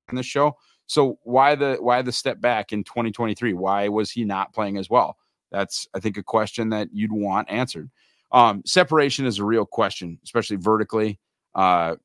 in 0.08 0.16
the 0.16 0.23
show. 0.23 0.56
So 0.87 1.18
why 1.23 1.54
the 1.54 1.76
why 1.80 2.02
the 2.02 2.12
step 2.12 2.40
back 2.40 2.73
in 2.73 2.85
2023? 2.85 3.52
Why 3.54 3.88
was 3.88 4.11
he 4.11 4.25
not 4.25 4.52
playing 4.52 4.76
as 4.76 4.88
well? 4.88 5.16
That's 5.50 5.88
I 5.94 6.00
think 6.00 6.16
a 6.16 6.23
question 6.23 6.70
that 6.70 6.88
you'd 6.92 7.12
want 7.12 7.50
answered. 7.50 7.90
Um, 8.32 8.62
separation 8.64 9.26
is 9.26 9.38
a 9.38 9.44
real 9.44 9.66
question, 9.66 10.18
especially 10.25 10.56
vertically. 10.56 11.18
Uh, 11.54 11.96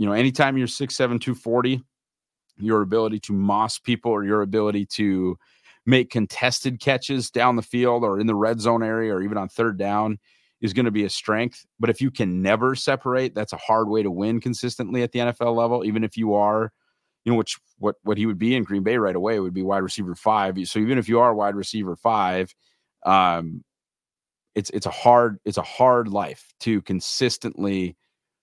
you 0.00 0.06
know, 0.06 0.12
anytime 0.12 0.56
you're 0.56 0.66
six 0.66 0.96
seven 0.96 1.18
two 1.18 1.34
forty, 1.34 1.82
your 2.56 2.80
ability 2.80 3.20
to 3.20 3.34
moss 3.34 3.78
people 3.78 4.10
or 4.10 4.24
your 4.24 4.40
ability 4.40 4.86
to 4.94 5.36
make 5.84 6.08
contested 6.08 6.80
catches 6.80 7.30
down 7.30 7.56
the 7.56 7.62
field 7.62 8.02
or 8.02 8.18
in 8.18 8.26
the 8.26 8.34
red 8.34 8.62
zone 8.62 8.82
area 8.82 9.14
or 9.14 9.20
even 9.20 9.36
on 9.36 9.46
third 9.50 9.76
down 9.76 10.18
is 10.62 10.72
going 10.72 10.86
to 10.86 10.90
be 10.90 11.04
a 11.04 11.10
strength. 11.10 11.66
But 11.78 11.90
if 11.90 12.00
you 12.00 12.10
can 12.10 12.40
never 12.40 12.74
separate, 12.74 13.34
that's 13.34 13.52
a 13.52 13.58
hard 13.58 13.90
way 13.90 14.02
to 14.02 14.10
win 14.10 14.40
consistently 14.40 15.02
at 15.02 15.12
the 15.12 15.18
NFL 15.18 15.54
level, 15.54 15.84
even 15.84 16.02
if 16.02 16.16
you 16.16 16.32
are 16.32 16.72
you 17.26 17.32
know, 17.32 17.36
which 17.36 17.58
what 17.76 17.96
what 18.02 18.16
he 18.16 18.24
would 18.24 18.38
be 18.38 18.56
in 18.56 18.64
Green 18.64 18.82
Bay 18.82 18.96
right 18.96 19.14
away 19.14 19.38
would 19.38 19.52
be 19.52 19.62
wide 19.62 19.82
receiver 19.82 20.14
five. 20.14 20.56
So 20.64 20.78
even 20.78 20.96
if 20.96 21.10
you 21.10 21.20
are 21.20 21.34
wide 21.34 21.56
receiver 21.56 21.94
five, 21.94 22.54
um, 23.04 23.62
it's 24.54 24.70
it's 24.70 24.86
a 24.86 24.90
hard 24.90 25.40
it's 25.44 25.58
a 25.58 25.62
hard 25.62 26.08
life 26.08 26.54
to 26.60 26.80
consistently 26.80 27.98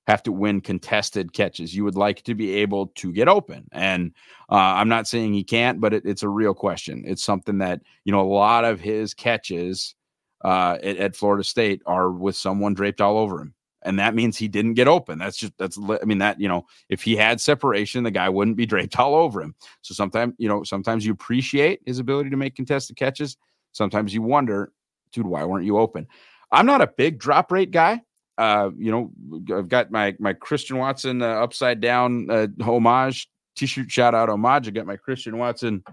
have 0.07 0.23
to 0.23 0.31
win 0.31 0.61
contested 0.61 1.33
catches. 1.33 1.75
You 1.75 1.83
would 1.83 1.95
like 1.95 2.23
to 2.23 2.33
be 2.33 2.55
able 2.55 2.87
to 2.87 3.11
get 3.11 3.27
open, 3.27 3.67
and 3.71 4.13
uh, 4.49 4.55
I'm 4.55 4.89
not 4.89 5.07
saying 5.07 5.33
he 5.33 5.43
can't, 5.43 5.79
but 5.79 5.93
it, 5.93 6.05
it's 6.05 6.23
a 6.23 6.29
real 6.29 6.53
question. 6.53 7.03
It's 7.05 7.23
something 7.23 7.59
that 7.59 7.81
you 8.05 8.11
know 8.11 8.21
a 8.21 8.33
lot 8.33 8.65
of 8.65 8.79
his 8.79 9.13
catches 9.13 9.95
uh, 10.43 10.77
at, 10.83 10.97
at 10.97 11.15
Florida 11.15 11.43
State 11.43 11.81
are 11.85 12.11
with 12.11 12.35
someone 12.35 12.73
draped 12.73 13.01
all 13.01 13.17
over 13.17 13.41
him 13.41 13.53
and 13.87 13.97
that 13.99 14.15
means 14.15 14.37
he 14.37 14.47
didn't 14.49 14.73
get 14.73 14.87
open. 14.87 15.17
That's 15.17 15.37
just 15.37 15.53
that's 15.57 15.77
I 15.79 16.03
mean 16.05 16.17
that 16.17 16.39
you 16.41 16.47
know 16.47 16.65
if 16.89 17.01
he 17.01 17.15
had 17.15 17.39
separation, 17.39 18.03
the 18.03 18.11
guy 18.11 18.27
wouldn't 18.27 18.57
be 18.57 18.65
draped 18.65 18.99
all 18.99 19.15
over 19.15 19.41
him. 19.41 19.55
So 19.81 19.93
sometimes 19.93 20.33
you 20.37 20.49
know 20.49 20.63
sometimes 20.63 21.05
you 21.05 21.13
appreciate 21.13 21.81
his 21.85 21.99
ability 21.99 22.29
to 22.31 22.37
make 22.37 22.55
contested 22.55 22.97
catches. 22.97 23.37
Sometimes 23.71 24.13
you 24.13 24.21
wonder, 24.21 24.73
dude, 25.13 25.25
why 25.25 25.43
weren't 25.45 25.65
you 25.65 25.77
open? 25.77 26.07
I'm 26.51 26.65
not 26.65 26.81
a 26.81 26.87
big 26.87 27.19
drop 27.19 27.51
rate 27.51 27.71
guy. 27.71 28.01
Uh, 28.37 28.69
you 28.77 28.91
know, 28.91 29.11
I've 29.55 29.69
got 29.69 29.91
my 29.91 30.15
my 30.19 30.33
Christian 30.33 30.77
Watson 30.77 31.21
uh, 31.21 31.27
upside 31.27 31.81
down 31.81 32.29
uh, 32.29 32.47
homage 32.61 33.29
t-shirt 33.57 33.91
shout 33.91 34.15
out 34.15 34.29
homage. 34.29 34.67
I 34.67 34.71
got 34.71 34.85
my 34.85 34.95
Christian 34.95 35.37
Watson 35.37 35.83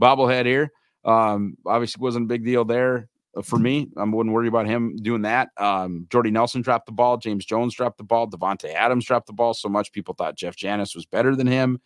bobblehead 0.00 0.46
here. 0.46 0.70
Um, 1.04 1.56
obviously 1.66 2.00
wasn't 2.00 2.24
a 2.24 2.28
big 2.28 2.44
deal 2.44 2.64
there. 2.64 3.08
Uh, 3.36 3.42
for 3.42 3.60
me. 3.60 3.88
I 3.96 4.02
wouldn't 4.02 4.34
worry 4.34 4.48
about 4.48 4.66
him 4.66 4.96
doing 4.96 5.22
that. 5.22 5.50
Um, 5.56 6.08
Jordy 6.10 6.32
Nelson 6.32 6.62
dropped 6.62 6.86
the 6.86 6.92
ball. 6.92 7.16
James 7.16 7.44
Jones 7.44 7.74
dropped 7.74 7.98
the 7.98 8.04
ball. 8.04 8.28
Davante 8.28 8.74
Adams 8.74 9.04
dropped 9.04 9.28
the 9.28 9.32
ball 9.32 9.54
so 9.54 9.68
much 9.68 9.92
people 9.92 10.14
thought 10.14 10.36
Jeff 10.36 10.56
Janis 10.56 10.96
was 10.96 11.06
better 11.06 11.36
than 11.36 11.46
him. 11.46 11.80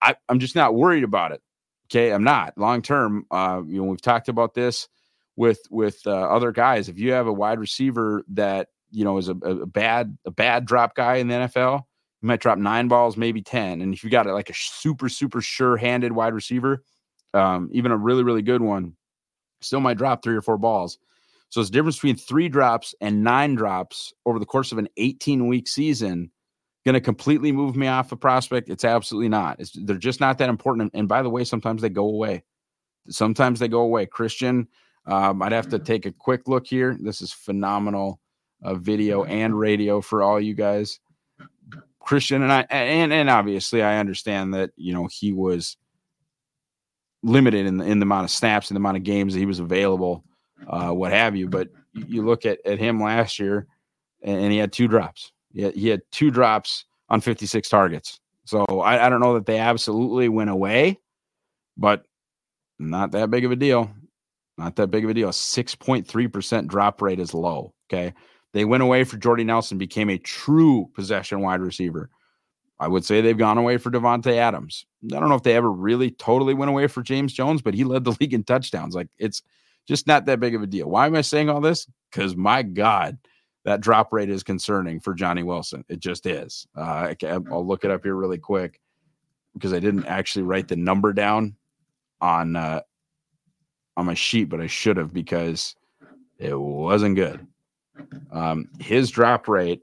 I, 0.00 0.14
am 0.28 0.38
just 0.38 0.54
not 0.54 0.76
worried 0.76 1.02
about 1.02 1.32
it. 1.32 1.42
Okay, 1.86 2.12
I'm 2.12 2.22
not 2.22 2.56
long 2.56 2.80
term. 2.80 3.26
Uh, 3.28 3.62
you 3.66 3.78
know, 3.78 3.88
we've 3.88 4.00
talked 4.00 4.28
about 4.28 4.54
this 4.54 4.88
with 5.34 5.60
with 5.68 5.98
uh, 6.06 6.12
other 6.12 6.52
guys. 6.52 6.88
If 6.88 6.98
you 6.98 7.10
have 7.10 7.26
a 7.26 7.32
wide 7.32 7.58
receiver 7.58 8.22
that 8.28 8.68
you 8.94 9.04
know 9.04 9.18
is 9.18 9.28
a, 9.28 9.32
a 9.32 9.66
bad 9.66 10.16
a 10.24 10.30
bad 10.30 10.66
drop 10.66 10.94
guy 10.94 11.16
in 11.16 11.28
the 11.28 11.34
NFL, 11.34 11.82
you 12.22 12.26
might 12.28 12.40
drop 12.40 12.58
nine 12.58 12.88
balls, 12.88 13.16
maybe 13.16 13.42
ten. 13.42 13.80
And 13.80 13.92
if 13.94 14.04
you 14.04 14.10
got 14.10 14.26
it 14.26 14.32
like 14.32 14.50
a 14.50 14.54
super 14.54 15.08
super 15.08 15.40
sure 15.40 15.76
handed 15.76 16.12
wide 16.12 16.34
receiver, 16.34 16.82
um, 17.32 17.68
even 17.72 17.92
a 17.92 17.96
really 17.96 18.22
really 18.22 18.42
good 18.42 18.62
one 18.62 18.94
still 19.60 19.80
might 19.80 19.96
drop 19.96 20.22
three 20.22 20.36
or 20.36 20.42
four 20.42 20.58
balls. 20.58 20.98
So 21.48 21.60
it's 21.60 21.70
the 21.70 21.74
difference 21.74 21.96
between 21.96 22.16
three 22.16 22.48
drops 22.48 22.94
and 23.00 23.22
nine 23.22 23.54
drops 23.54 24.12
over 24.26 24.38
the 24.38 24.46
course 24.46 24.72
of 24.72 24.78
an 24.78 24.88
18 24.96 25.46
week 25.46 25.68
season 25.68 26.30
going 26.84 26.94
to 26.94 27.00
completely 27.00 27.52
move 27.52 27.76
me 27.76 27.86
off 27.86 28.12
a 28.12 28.16
prospect. 28.16 28.68
It's 28.68 28.84
absolutely 28.84 29.28
not. 29.28 29.60
It's, 29.60 29.72
they're 29.72 29.96
just 29.96 30.20
not 30.20 30.38
that 30.38 30.50
important. 30.50 30.90
And, 30.94 31.08
by 31.08 31.22
the 31.22 31.30
way, 31.30 31.44
sometimes 31.44 31.80
they 31.80 31.88
go 31.88 32.04
away. 32.04 32.44
Sometimes 33.08 33.58
they 33.58 33.68
go 33.68 33.80
away. 33.80 34.06
Christian, 34.06 34.68
um, 35.06 35.42
I'd 35.42 35.52
have 35.52 35.68
to 35.68 35.76
mm-hmm. 35.76 35.84
take 35.84 36.06
a 36.06 36.12
quick 36.12 36.46
look 36.46 36.66
here. 36.66 36.96
This 37.00 37.20
is 37.20 37.32
phenomenal 37.32 38.20
uh, 38.62 38.74
video 38.74 39.24
and 39.24 39.58
radio 39.58 40.00
for 40.00 40.22
all 40.22 40.40
you 40.40 40.54
guys. 40.54 41.00
Christian 42.00 42.42
and 42.42 42.52
I, 42.52 42.66
and 42.68 43.12
and 43.12 43.30
obviously 43.30 43.82
I 43.82 43.98
understand 43.98 44.54
that 44.54 44.70
you 44.76 44.92
know 44.92 45.08
he 45.10 45.32
was 45.32 45.76
limited 47.22 47.66
in 47.66 47.78
the, 47.78 47.84
in 47.84 47.98
the 47.98 48.04
amount 48.04 48.24
of 48.24 48.30
snaps 48.30 48.70
and 48.70 48.76
the 48.76 48.80
amount 48.80 48.98
of 48.98 49.02
games 49.02 49.32
that 49.32 49.40
he 49.40 49.46
was 49.46 49.58
available, 49.58 50.22
uh, 50.68 50.90
what 50.90 51.10
have 51.10 51.34
you. 51.34 51.48
But 51.48 51.70
you 51.94 52.24
look 52.24 52.46
at, 52.46 52.58
at 52.64 52.78
him 52.78 53.02
last 53.02 53.38
year, 53.38 53.66
and, 54.22 54.52
he 54.52 54.58
had 54.58 54.72
two 54.72 54.86
drops. 54.86 55.32
He 55.52 55.62
had, 55.62 55.74
he 55.74 55.88
had, 55.88 56.02
two 56.10 56.30
drops 56.30 56.84
on 57.08 57.20
56 57.20 57.68
targets. 57.68 58.20
So 58.44 58.64
I, 58.80 59.06
I 59.06 59.08
don't 59.08 59.20
know 59.20 59.34
that 59.34 59.46
they 59.46 59.58
absolutely 59.58 60.28
went 60.28 60.50
away, 60.50 61.00
but 61.76 62.04
not 62.78 63.12
that 63.12 63.30
big 63.30 63.44
of 63.44 63.52
a 63.52 63.56
deal. 63.56 63.90
Not 64.56 64.76
that 64.76 64.88
big 64.88 65.04
of 65.04 65.10
a 65.10 65.14
deal. 65.14 65.30
6.3% 65.30 66.66
drop 66.68 67.02
rate 67.02 67.20
is 67.20 67.34
low. 67.34 67.74
Okay. 67.90 68.14
They 68.54 68.64
went 68.64 68.84
away 68.84 69.02
for 69.02 69.16
Jordy 69.16 69.42
Nelson, 69.42 69.78
became 69.78 70.08
a 70.08 70.16
true 70.16 70.88
possession 70.94 71.40
wide 71.40 71.60
receiver. 71.60 72.08
I 72.78 72.86
would 72.86 73.04
say 73.04 73.20
they've 73.20 73.36
gone 73.36 73.58
away 73.58 73.78
for 73.78 73.90
Davante 73.90 74.36
Adams. 74.36 74.86
I 75.06 75.18
don't 75.18 75.28
know 75.28 75.34
if 75.34 75.42
they 75.42 75.56
ever 75.56 75.70
really 75.70 76.12
totally 76.12 76.54
went 76.54 76.70
away 76.70 76.86
for 76.86 77.02
James 77.02 77.32
Jones, 77.32 77.62
but 77.62 77.74
he 77.74 77.82
led 77.82 78.04
the 78.04 78.12
league 78.20 78.32
in 78.32 78.44
touchdowns. 78.44 78.94
Like 78.94 79.08
it's 79.18 79.42
just 79.88 80.06
not 80.06 80.26
that 80.26 80.38
big 80.38 80.54
of 80.54 80.62
a 80.62 80.68
deal. 80.68 80.88
Why 80.88 81.06
am 81.06 81.16
I 81.16 81.22
saying 81.22 81.50
all 81.50 81.60
this? 81.60 81.88
Because 82.12 82.36
my 82.36 82.62
God, 82.62 83.18
that 83.64 83.80
drop 83.80 84.12
rate 84.12 84.30
is 84.30 84.44
concerning 84.44 85.00
for 85.00 85.14
Johnny 85.14 85.42
Wilson. 85.42 85.84
It 85.88 85.98
just 85.98 86.24
is. 86.24 86.64
Uh, 86.76 87.12
I'll 87.24 87.66
look 87.66 87.84
it 87.84 87.90
up 87.90 88.04
here 88.04 88.14
really 88.14 88.38
quick 88.38 88.80
because 89.54 89.72
I 89.72 89.80
didn't 89.80 90.06
actually 90.06 90.44
write 90.44 90.68
the 90.68 90.76
number 90.76 91.12
down 91.12 91.56
on 92.20 92.54
uh, 92.54 92.82
on 93.96 94.06
my 94.06 94.14
sheet, 94.14 94.44
but 94.44 94.60
I 94.60 94.68
should 94.68 94.96
have 94.96 95.12
because 95.12 95.74
it 96.38 96.54
wasn't 96.54 97.16
good. 97.16 97.44
Um, 98.32 98.68
his 98.80 99.10
drop 99.10 99.48
rate 99.48 99.82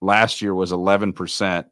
last 0.00 0.42
year 0.42 0.54
was 0.54 0.72
11% 0.72 1.64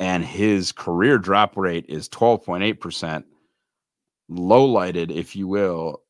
and 0.00 0.24
his 0.24 0.72
career 0.72 1.18
drop 1.18 1.56
rate 1.56 1.86
is 1.88 2.08
12.8%. 2.08 3.24
Low 4.28 4.64
lighted, 4.64 5.10
if 5.10 5.34
you 5.34 5.48
will. 5.48 6.02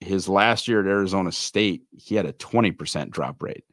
His 0.00 0.28
last 0.28 0.68
year 0.68 0.80
at 0.80 0.86
Arizona 0.86 1.32
State, 1.32 1.84
he 1.96 2.14
had 2.14 2.26
a 2.26 2.32
20% 2.32 3.10
drop 3.10 3.42
rate. 3.42 3.64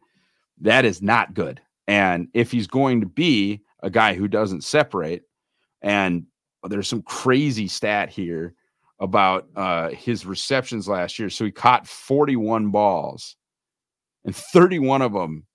That 0.59 0.85
is 0.85 1.01
not 1.01 1.33
good. 1.33 1.61
And 1.87 2.27
if 2.33 2.51
he's 2.51 2.67
going 2.67 3.01
to 3.01 3.07
be 3.07 3.61
a 3.81 3.89
guy 3.89 4.13
who 4.13 4.27
doesn't 4.27 4.63
separate, 4.63 5.23
and 5.81 6.25
there's 6.63 6.87
some 6.87 7.01
crazy 7.01 7.67
stat 7.67 8.09
here 8.09 8.53
about 8.99 9.47
uh, 9.55 9.89
his 9.89 10.25
receptions 10.25 10.87
last 10.87 11.17
year. 11.17 11.29
So 11.29 11.43
he 11.43 11.51
caught 11.51 11.87
41 11.87 12.69
balls, 12.69 13.35
and 14.25 14.35
31 14.35 15.01
of 15.01 15.13
them 15.13 15.45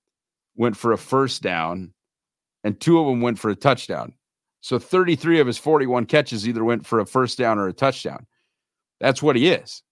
went 0.56 0.76
for 0.76 0.92
a 0.92 0.98
first 0.98 1.42
down, 1.42 1.92
and 2.64 2.80
two 2.80 2.98
of 2.98 3.06
them 3.06 3.20
went 3.20 3.38
for 3.38 3.50
a 3.50 3.56
touchdown. 3.56 4.14
So 4.60 4.78
33 4.78 5.38
of 5.40 5.46
his 5.46 5.58
41 5.58 6.06
catches 6.06 6.48
either 6.48 6.64
went 6.64 6.86
for 6.86 6.98
a 6.98 7.06
first 7.06 7.38
down 7.38 7.58
or 7.58 7.68
a 7.68 7.72
touchdown. 7.72 8.26
That's 9.00 9.22
what 9.22 9.36
he 9.36 9.48
is. 9.48 9.82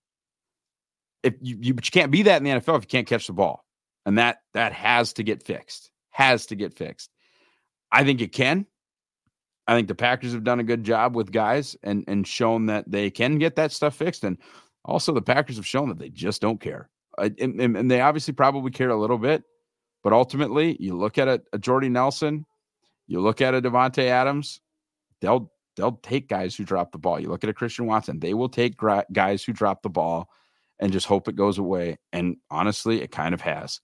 If 1.22 1.34
you, 1.40 1.56
you 1.60 1.74
but 1.74 1.86
you 1.86 1.90
can't 1.90 2.10
be 2.10 2.22
that 2.22 2.38
in 2.38 2.44
the 2.44 2.50
NFL 2.50 2.78
if 2.78 2.84
you 2.84 2.88
can't 2.88 3.06
catch 3.06 3.26
the 3.26 3.32
ball. 3.32 3.64
And 4.06 4.18
that 4.18 4.38
that 4.52 4.72
has 4.72 5.12
to 5.14 5.22
get 5.22 5.42
fixed. 5.42 5.90
Has 6.10 6.46
to 6.46 6.56
get 6.56 6.74
fixed. 6.74 7.10
I 7.92 8.04
think 8.04 8.20
it 8.20 8.32
can. 8.32 8.66
I 9.66 9.74
think 9.74 9.88
the 9.88 9.94
Packers 9.94 10.32
have 10.32 10.44
done 10.44 10.60
a 10.60 10.64
good 10.64 10.84
job 10.84 11.14
with 11.14 11.32
guys 11.32 11.76
and 11.82 12.04
and 12.08 12.26
shown 12.26 12.66
that 12.66 12.90
they 12.90 13.10
can 13.10 13.38
get 13.38 13.56
that 13.56 13.72
stuff 13.72 13.94
fixed. 13.94 14.24
And 14.24 14.36
also 14.84 15.12
the 15.12 15.22
Packers 15.22 15.56
have 15.56 15.66
shown 15.66 15.88
that 15.88 15.98
they 15.98 16.10
just 16.10 16.42
don't 16.42 16.60
care. 16.60 16.90
Uh, 17.18 17.30
and, 17.38 17.60
and, 17.60 17.90
they 17.90 18.00
obviously 18.00 18.34
probably 18.34 18.70
care 18.70 18.90
a 18.90 18.96
little 18.96 19.18
bit, 19.18 19.44
but 20.02 20.12
ultimately 20.12 20.76
you 20.80 20.96
look 20.96 21.18
at 21.18 21.28
a, 21.28 21.42
a 21.52 21.58
Jordy 21.58 21.88
Nelson, 21.88 22.46
you 23.06 23.20
look 23.20 23.40
at 23.40 23.54
a 23.54 23.62
Davante 23.62 24.06
Adams, 24.08 24.60
they'll 25.20 25.52
they'll 25.76 25.98
take 26.02 26.28
guys 26.28 26.54
who 26.54 26.64
drop 26.64 26.92
the 26.92 26.98
ball. 26.98 27.20
You 27.20 27.28
look 27.28 27.44
at 27.44 27.50
a 27.50 27.54
Christian 27.54 27.86
Watson, 27.86 28.20
they 28.20 28.34
will 28.34 28.48
take 28.48 28.76
gra- 28.76 29.06
guys 29.12 29.42
who 29.42 29.52
drop 29.52 29.82
the 29.82 29.90
ball 29.90 30.28
and 30.78 30.92
just 30.92 31.06
hope 31.06 31.28
it 31.28 31.36
goes 31.36 31.58
away. 31.58 31.98
And 32.12 32.36
honestly, 32.50 33.02
it 33.02 33.10
kind 33.10 33.34
of 33.34 33.40
has. 33.40 33.80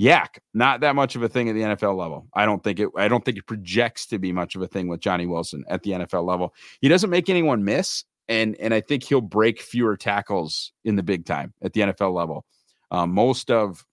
YAC, 0.00 0.38
not 0.54 0.80
that 0.80 0.96
much 0.96 1.16
of 1.16 1.22
a 1.22 1.28
thing 1.28 1.48
at 1.48 1.54
the 1.54 1.60
NFL 1.60 1.96
level. 1.96 2.26
I 2.34 2.46
don't 2.46 2.64
think 2.64 2.80
it. 2.80 2.88
I 2.96 3.08
don't 3.08 3.24
think 3.24 3.36
it 3.36 3.46
projects 3.46 4.06
to 4.06 4.18
be 4.18 4.32
much 4.32 4.54
of 4.54 4.62
a 4.62 4.66
thing 4.66 4.88
with 4.88 5.00
Johnny 5.00 5.26
Wilson 5.26 5.64
at 5.68 5.82
the 5.82 5.92
NFL 5.92 6.24
level. 6.26 6.54
He 6.80 6.88
doesn't 6.88 7.10
make 7.10 7.28
anyone 7.28 7.62
miss, 7.64 8.04
and 8.26 8.56
and 8.58 8.72
I 8.72 8.80
think 8.80 9.04
he'll 9.04 9.20
break 9.20 9.60
fewer 9.60 9.96
tackles 9.96 10.72
in 10.84 10.96
the 10.96 11.02
big 11.02 11.26
time 11.26 11.52
at 11.62 11.74
the 11.74 11.82
NFL 11.82 12.14
level. 12.14 12.46
Um, 12.92 13.12
most 13.12 13.50
of 13.50 13.84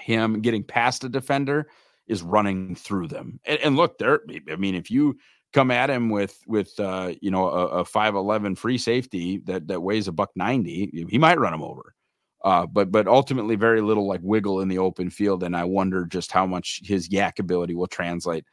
him 0.00 0.40
getting 0.40 0.64
past 0.64 1.04
a 1.04 1.08
defender 1.08 1.68
is 2.08 2.22
running 2.22 2.74
through 2.74 3.06
them. 3.06 3.38
And, 3.44 3.60
and 3.60 3.76
look, 3.76 3.98
there. 3.98 4.22
I 4.50 4.56
mean, 4.56 4.74
if 4.74 4.90
you 4.90 5.18
come 5.52 5.70
at 5.70 5.90
him 5.90 6.08
with 6.08 6.36
with 6.46 6.78
uh, 6.80 7.12
you 7.20 7.30
know 7.30 7.48
a 7.48 7.84
five 7.84 8.14
eleven 8.14 8.56
free 8.56 8.78
safety 8.78 9.38
that 9.44 9.68
that 9.68 9.82
weighs 9.82 10.08
a 10.08 10.12
buck 10.12 10.30
ninety, 10.34 11.06
he 11.08 11.18
might 11.18 11.38
run 11.38 11.54
him 11.54 11.62
over. 11.62 11.94
Uh, 12.42 12.66
but 12.66 12.90
but 12.90 13.06
ultimately 13.06 13.54
very 13.54 13.82
little 13.82 14.08
like 14.08 14.20
wiggle 14.22 14.60
in 14.62 14.68
the 14.68 14.78
open 14.78 15.10
field, 15.10 15.42
and 15.42 15.54
I 15.54 15.64
wonder 15.64 16.06
just 16.06 16.32
how 16.32 16.46
much 16.46 16.80
his 16.82 17.10
YAC 17.10 17.38
ability 17.38 17.74
will 17.74 17.86
translate 17.86 18.44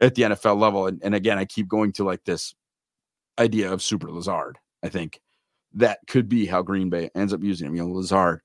at 0.00 0.14
the 0.14 0.22
NFL 0.22 0.60
level. 0.60 0.86
And, 0.86 1.00
and 1.02 1.14
again, 1.14 1.38
I 1.38 1.44
keep 1.44 1.66
going 1.66 1.92
to 1.94 2.04
like 2.04 2.24
this 2.24 2.54
idea 3.38 3.72
of 3.72 3.82
Super 3.82 4.10
Lazard. 4.12 4.58
I 4.84 4.88
think 4.88 5.20
that 5.74 5.98
could 6.06 6.28
be 6.28 6.46
how 6.46 6.62
Green 6.62 6.88
Bay 6.88 7.10
ends 7.16 7.32
up 7.32 7.42
using 7.42 7.66
him. 7.66 7.74
You 7.74 7.82
know, 7.82 7.92
Lazard. 7.92 8.42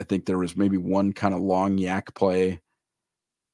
I 0.00 0.04
think 0.04 0.26
there 0.26 0.38
was 0.38 0.56
maybe 0.56 0.76
one 0.76 1.12
kind 1.12 1.34
of 1.34 1.40
long 1.40 1.78
YAC 1.78 2.14
play 2.14 2.60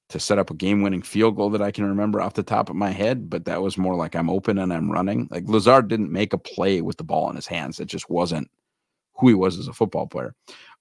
to 0.09 0.19
set 0.19 0.39
up 0.39 0.51
a 0.51 0.55
game-winning 0.55 1.03
field 1.03 1.37
goal 1.37 1.51
that 1.51 1.63
I 1.63 1.71
can 1.71 1.85
remember 1.85 2.21
off 2.21 2.35
the 2.35 2.43
top 2.43 2.69
of 2.69 2.77
my 2.77 2.91
head, 2.91 3.31
but 3.31 3.45
that 3.45 3.63
was 3.63 3.79
more 3.79 3.95
like 3.95 4.17
I'm 4.17 4.29
open 4.29 4.59
and 4.59 4.73
I'm 4.73 4.91
running. 4.91 5.29
Like 5.31 5.49
Lazard 5.49 5.89
didn't 5.89 6.11
make 6.11 6.33
a 6.33 6.39
play 6.39 6.81
with 6.81 6.97
the 6.97 7.05
ball 7.05 7.31
in 7.31 7.37
his 7.37 7.47
hands. 7.47 7.79
It 7.79 7.87
just 7.87 8.11
wasn't 8.11 8.51
who 9.15 9.29
he 9.29 9.35
was 9.35 9.59
as 9.59 9.69
a 9.69 9.73
football 9.73 10.07
player. 10.07 10.35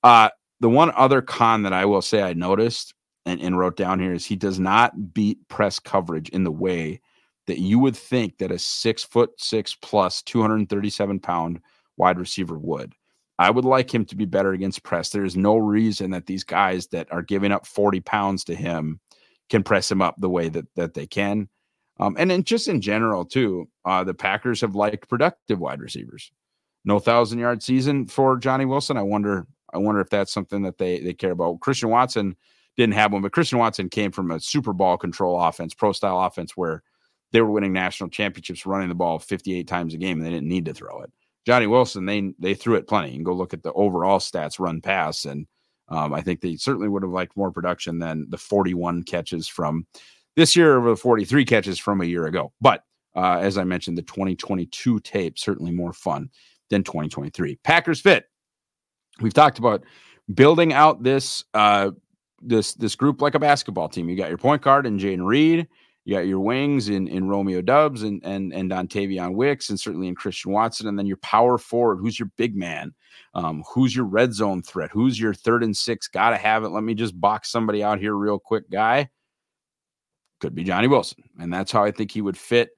Uh, 0.03 0.29
the 0.59 0.69
one 0.69 0.91
other 0.95 1.21
con 1.21 1.63
that 1.63 1.73
I 1.73 1.85
will 1.85 2.01
say 2.01 2.23
I 2.23 2.33
noticed 2.33 2.93
and, 3.25 3.39
and 3.39 3.57
wrote 3.57 3.77
down 3.77 3.99
here 3.99 4.13
is 4.13 4.25
he 4.25 4.35
does 4.35 4.59
not 4.59 5.13
beat 5.13 5.47
press 5.47 5.77
coverage 5.77 6.29
in 6.29 6.43
the 6.43 6.51
way 6.51 6.99
that 7.47 7.59
you 7.59 7.79
would 7.79 7.95
think 7.95 8.37
that 8.39 8.51
a 8.51 8.59
six 8.59 9.03
foot 9.03 9.31
six 9.37 9.75
plus 9.75 10.21
237 10.23 11.19
pound 11.19 11.59
wide 11.97 12.17
receiver 12.17 12.57
would. 12.57 12.93
I 13.39 13.50
would 13.50 13.65
like 13.65 13.91
him 13.91 14.05
to 14.05 14.15
be 14.15 14.25
better 14.25 14.51
against 14.51 14.84
press. 14.84 15.10
There 15.10 15.24
is 15.24 15.36
no 15.36 15.58
reason 15.58 16.12
that 16.12 16.27
these 16.27 16.43
guys 16.43 16.88
that 16.88 17.12
are 17.12 17.24
giving 17.24 17.51
up 17.51 17.65
40 17.65 18.01
pounds 18.01 18.43
to 18.43 18.55
him 18.55 19.00
can 19.50 19.63
press 19.63 19.89
him 19.89 20.01
up 20.01 20.15
the 20.19 20.29
way 20.29 20.50
that 20.50 20.67
that 20.75 20.94
they 20.94 21.07
can. 21.07 21.50
Um, 22.00 22.16
and 22.20 22.29
then 22.29 22.44
just 22.44 22.68
in 22.68 22.79
general, 22.79 23.25
too, 23.25 23.68
uh, 23.85 24.03
the 24.03 24.13
Packers 24.13 24.61
have 24.61 24.75
liked 24.75 25.09
productive 25.09 25.59
wide 25.59 25.81
receivers 25.81 26.31
no 26.85 27.00
thousand 27.00 27.40
yard 27.40 27.61
season 27.63 28.05
for 28.05 28.37
Johnny 28.37 28.66
Wilson. 28.66 28.98
I 28.98 29.01
wonder, 29.01 29.48
I 29.74 29.77
wonder 29.77 30.01
if 30.01 30.09
that's 30.09 30.31
something 30.31 30.63
that 30.63 30.77
they 30.77 31.00
they 31.00 31.13
care 31.13 31.31
about. 31.31 31.59
Christian 31.61 31.90
Watson 31.90 32.35
didn't 32.77 32.94
have 32.94 33.11
one, 33.11 33.22
but 33.22 33.31
Christian 33.33 33.59
Watson 33.59 33.90
came 33.90 34.11
from 34.11 34.31
a 34.31 34.40
super 34.40 34.74
ball 34.74 34.98
control 34.98 35.42
offense, 35.42 35.74
pro 35.74 35.92
style 35.92 36.20
offense 36.22 36.55
where 36.55 36.83
they 37.31 37.42
were 37.42 37.51
winning 37.51 37.74
national 37.74 38.09
championships 38.09 38.66
running 38.66 38.90
the 38.90 38.96
ball 38.96 39.20
58 39.20 39.68
times 39.68 39.94
a 39.94 39.98
game 39.98 40.18
and 40.18 40.25
they 40.25 40.31
didn't 40.31 40.48
need 40.48 40.66
to 40.66 40.74
throw 40.74 41.01
it. 41.01 41.11
Johnny 41.45 41.67
Wilson, 41.67 42.05
they 42.05 42.33
they 42.39 42.53
threw 42.53 42.75
it 42.75 42.87
plenty. 42.87 43.11
Can 43.11 43.23
go 43.23 43.33
look 43.33 43.53
at 43.53 43.63
the 43.63 43.73
overall 43.73 44.19
stats, 44.19 44.59
run 44.59 44.81
pass, 44.81 45.25
and 45.25 45.47
um, 45.87 46.13
I 46.13 46.21
think 46.21 46.41
they 46.41 46.55
certainly 46.55 46.87
would 46.87 47.03
have 47.03 47.11
liked 47.11 47.35
more 47.35 47.51
production 47.51 47.99
than 47.99 48.27
the 48.29 48.37
41 48.37 49.03
catches 49.03 49.47
from 49.47 49.87
this 50.35 50.55
year 50.55 50.77
over 50.77 50.91
the 50.91 50.95
43 50.95 51.45
catches 51.45 51.79
from 51.79 52.01
a 52.01 52.05
year 52.05 52.25
ago. 52.25 52.53
But 52.61 52.83
uh, 53.15 53.39
as 53.39 53.57
I 53.57 53.63
mentioned, 53.63 53.97
the 53.97 54.03
2022 54.03 54.99
tape 54.99 55.39
certainly 55.39 55.71
more 55.71 55.93
fun 55.93 56.29
than 56.69 56.83
2023. 56.83 57.57
Packers 57.63 57.99
fit. 57.99 58.25
We've 59.19 59.33
talked 59.33 59.59
about 59.59 59.83
building 60.33 60.73
out 60.73 61.03
this 61.03 61.43
uh, 61.53 61.91
this 62.41 62.73
this 62.75 62.95
group 62.95 63.21
like 63.21 63.35
a 63.35 63.39
basketball 63.39 63.89
team. 63.89 64.09
You 64.09 64.15
got 64.15 64.29
your 64.29 64.37
point 64.37 64.61
guard 64.61 64.85
and 64.85 64.99
Jayden 64.99 65.25
Reed. 65.25 65.67
You 66.05 66.16
got 66.16 66.27
your 66.27 66.40
wings 66.40 66.90
in, 66.90 67.07
in 67.07 67.27
Romeo 67.27 67.62
Doubs 67.62 68.03
and 68.03 68.22
and 68.24 68.53
and 68.53 68.72
Dontayvion 68.72 69.35
Wicks, 69.35 69.70
and 69.70 69.79
certainly 69.79 70.07
in 70.07 70.16
Christian 70.16 70.51
Watson, 70.51 70.88
and 70.88 70.98
then 70.98 71.05
your 71.05 71.18
power 71.18 71.57
forward. 71.57 71.98
Who's 71.98 72.18
your 72.18 72.31
big 72.38 72.55
man? 72.55 72.94
Um, 73.33 73.64
who's 73.72 73.96
your 73.96 74.05
red 74.05 74.33
zone 74.33 74.64
threat? 74.64 74.90
Who's 74.92 75.20
your 75.20 75.33
third 75.33 75.64
and 75.64 75.75
six? 75.75 76.07
Got 76.07 76.31
to 76.31 76.38
have 76.38 76.64
it. 76.64 76.70
Let 76.70 76.83
me 76.83 76.96
just 76.96 77.20
box 77.20 77.51
somebody 77.51 77.83
out 77.83 78.00
here 78.00 78.16
real 78.16 78.40
quick, 78.40 78.70
guy. 78.70 79.09
Could 80.40 80.55
be 80.55 80.64
Johnny 80.64 80.88
Wilson, 80.88 81.24
and 81.40 81.53
that's 81.53 81.72
how 81.72 81.83
I 81.83 81.92
think 81.92 82.12
he 82.12 82.22
would 82.22 82.38
fit 82.38 82.70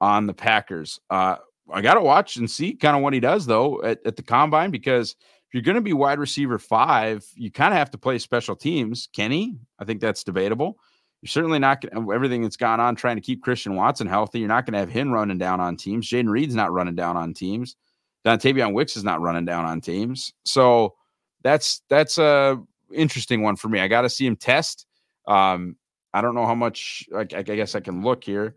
on 0.00 0.26
the 0.26 0.34
Packers. 0.34 0.98
Uh, 1.10 1.36
I 1.72 1.82
got 1.82 1.94
to 1.94 2.00
watch 2.00 2.36
and 2.36 2.50
see 2.50 2.74
kind 2.74 2.96
of 2.96 3.02
what 3.02 3.12
he 3.12 3.20
does 3.20 3.46
though 3.46 3.82
at, 3.82 4.04
at 4.04 4.16
the 4.16 4.22
combine 4.22 4.70
because 4.70 5.14
if 5.50 5.54
you're 5.54 5.62
going 5.62 5.76
to 5.76 5.80
be 5.80 5.92
wide 5.92 6.18
receiver 6.18 6.58
five, 6.58 7.24
you 7.34 7.50
kind 7.50 7.72
of 7.72 7.78
have 7.78 7.90
to 7.90 7.98
play 7.98 8.18
special 8.18 8.56
teams. 8.56 9.08
Kenny, 9.12 9.56
I 9.78 9.84
think 9.84 10.00
that's 10.00 10.24
debatable. 10.24 10.78
You're 11.22 11.28
certainly 11.28 11.58
not 11.58 11.82
to 11.82 12.12
everything 12.12 12.42
that's 12.42 12.56
gone 12.56 12.80
on 12.80 12.96
trying 12.96 13.16
to 13.16 13.22
keep 13.22 13.42
Christian 13.42 13.74
Watson 13.74 14.06
healthy. 14.06 14.38
You're 14.38 14.48
not 14.48 14.64
going 14.64 14.72
to 14.72 14.78
have 14.78 14.88
him 14.88 15.12
running 15.12 15.38
down 15.38 15.60
on 15.60 15.76
teams. 15.76 16.08
Jayden 16.08 16.30
Reed's 16.30 16.54
not 16.54 16.72
running 16.72 16.94
down 16.94 17.16
on 17.16 17.34
teams. 17.34 17.76
Dontayvion 18.24 18.72
Wicks 18.72 18.96
is 18.96 19.04
not 19.04 19.20
running 19.20 19.44
down 19.44 19.64
on 19.64 19.80
teams. 19.80 20.32
So 20.44 20.94
that's 21.42 21.82
that's 21.88 22.18
a 22.18 22.60
interesting 22.92 23.42
one 23.42 23.56
for 23.56 23.68
me. 23.68 23.80
I 23.80 23.88
got 23.88 24.02
to 24.02 24.10
see 24.10 24.26
him 24.26 24.36
test. 24.36 24.86
Um, 25.26 25.76
I 26.12 26.20
don't 26.20 26.34
know 26.34 26.46
how 26.46 26.54
much. 26.54 27.08
I 27.14 27.24
guess 27.24 27.74
I 27.74 27.80
can 27.80 28.02
look 28.02 28.24
here. 28.24 28.56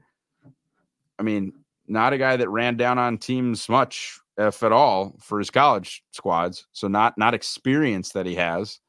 I 1.19 1.23
mean, 1.23 1.54
not 1.88 2.13
a 2.13 2.17
guy 2.17 2.36
that 2.38 2.49
ran 2.49 2.78
down 2.78 2.97
on 2.97 3.17
teams 3.17 3.69
much, 3.69 4.19
if 4.38 4.63
at 4.63 4.71
all, 4.71 5.15
for 5.19 5.39
his 5.39 5.49
college 5.49 6.04
squads. 6.12 6.65
So 6.71 6.88
not 6.88 7.17
not 7.17 7.34
experience 7.34 8.12
that 8.13 8.26
he 8.26 8.36
has. 8.36 8.80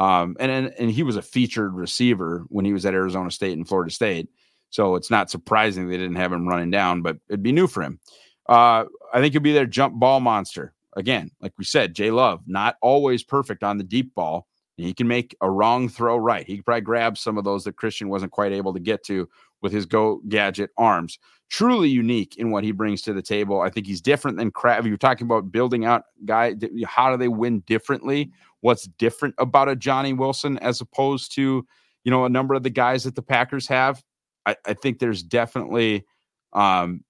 Um, 0.00 0.34
and, 0.40 0.50
and 0.50 0.74
and 0.78 0.90
he 0.90 1.02
was 1.02 1.16
a 1.16 1.22
featured 1.22 1.74
receiver 1.74 2.46
when 2.48 2.64
he 2.64 2.72
was 2.72 2.86
at 2.86 2.94
Arizona 2.94 3.30
State 3.30 3.52
and 3.52 3.68
Florida 3.68 3.92
State. 3.92 4.30
So 4.70 4.94
it's 4.94 5.10
not 5.10 5.30
surprising 5.30 5.88
they 5.88 5.98
didn't 5.98 6.16
have 6.16 6.32
him 6.32 6.48
running 6.48 6.70
down, 6.70 7.02
but 7.02 7.18
it'd 7.28 7.42
be 7.42 7.52
new 7.52 7.66
for 7.66 7.82
him. 7.82 8.00
Uh, 8.48 8.86
I 9.12 9.20
think 9.20 9.34
he'll 9.34 9.42
be 9.42 9.52
their 9.52 9.66
jump 9.66 10.00
ball 10.00 10.20
monster. 10.20 10.72
Again, 10.96 11.30
like 11.42 11.52
we 11.58 11.64
said, 11.64 11.94
Jay 11.94 12.10
Love, 12.10 12.40
not 12.46 12.76
always 12.80 13.22
perfect 13.22 13.62
on 13.62 13.76
the 13.76 13.84
deep 13.84 14.14
ball. 14.14 14.46
He 14.78 14.94
can 14.94 15.06
make 15.06 15.36
a 15.42 15.50
wrong 15.50 15.90
throw 15.90 16.16
right. 16.16 16.46
He 16.46 16.56
could 16.56 16.64
probably 16.64 16.80
grab 16.80 17.18
some 17.18 17.36
of 17.36 17.44
those 17.44 17.64
that 17.64 17.76
Christian 17.76 18.08
wasn't 18.08 18.32
quite 18.32 18.52
able 18.52 18.72
to 18.72 18.80
get 18.80 19.04
to 19.04 19.28
with 19.62 19.72
his 19.72 19.86
Go 19.86 20.20
Gadget 20.28 20.70
arms. 20.76 21.18
Truly 21.48 21.88
unique 21.88 22.36
in 22.36 22.50
what 22.50 22.62
he 22.62 22.70
brings 22.70 23.02
to 23.02 23.12
the 23.12 23.22
table. 23.22 23.60
I 23.60 23.70
think 23.70 23.86
he's 23.86 24.00
different 24.00 24.36
than 24.36 24.50
Kraft. 24.50 24.86
You're 24.86 24.96
talking 24.96 25.26
about 25.26 25.50
building 25.50 25.84
out 25.84 26.04
guy. 26.24 26.54
How 26.86 27.10
do 27.10 27.16
they 27.16 27.28
win 27.28 27.60
differently? 27.60 28.30
What's 28.60 28.84
different 28.84 29.34
about 29.38 29.68
a 29.68 29.74
Johnny 29.74 30.12
Wilson 30.12 30.58
as 30.58 30.80
opposed 30.80 31.34
to 31.34 31.66
you 32.04 32.10
know 32.10 32.24
a 32.24 32.28
number 32.28 32.54
of 32.54 32.62
the 32.62 32.70
guys 32.70 33.04
that 33.04 33.16
the 33.16 33.22
Packers 33.22 33.66
have? 33.66 34.02
I, 34.46 34.56
I 34.64 34.74
think 34.74 34.98
there's 35.00 35.22
definitely 35.22 36.04
um, 36.52 37.04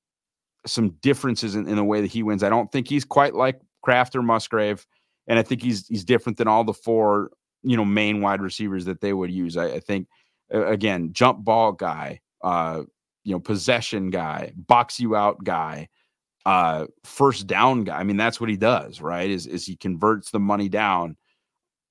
some 0.67 0.91
differences 1.03 1.55
in, 1.55 1.69
in 1.69 1.77
the 1.77 1.85
way 1.85 2.01
that 2.01 2.11
he 2.11 2.23
wins. 2.23 2.43
I 2.43 2.49
don't 2.49 2.73
think 2.73 2.89
he's 2.89 3.05
quite 3.05 3.35
like 3.35 3.61
Kraft 3.83 4.17
or 4.17 4.23
Musgrave, 4.23 4.87
and 5.27 5.39
I 5.39 5.43
think 5.43 5.63
he's 5.63 5.87
he's 5.87 6.05
different 6.05 6.39
than 6.39 6.49
all 6.49 6.65
the 6.65 6.73
four 6.73 7.31
you 7.63 7.77
know 7.77 7.85
main 7.85 8.23
wide 8.23 8.41
receivers 8.41 8.87
that 8.87 9.03
they 9.03 9.13
would 9.13 9.31
use. 9.31 9.57
I, 9.57 9.67
I 9.67 9.81
think 9.81 10.09
again 10.51 11.13
jump 11.13 11.45
ball 11.45 11.73
guy 11.73 12.21
uh, 12.43 12.83
you 13.25 13.33
know, 13.33 13.41
possession 13.41 14.11
guy, 14.11 14.53
box 14.57 14.99
you 15.01 15.17
out 15.17 15.45
guy, 15.45 15.89
uh, 16.47 16.87
first 17.05 17.47
down 17.47 17.85
guy. 17.85 17.99
I 17.99 18.05
mean, 18.05 18.17
that's 18.17 18.41
what 18.41 18.51
he 18.51 18.57
does, 18.57 19.01
right? 19.01 19.31
Is 19.31 19.47
is 19.47 19.67
he 19.67 19.77
converts 19.77 20.31
the 20.31 20.41
money 20.41 20.69
down. 20.69 21.17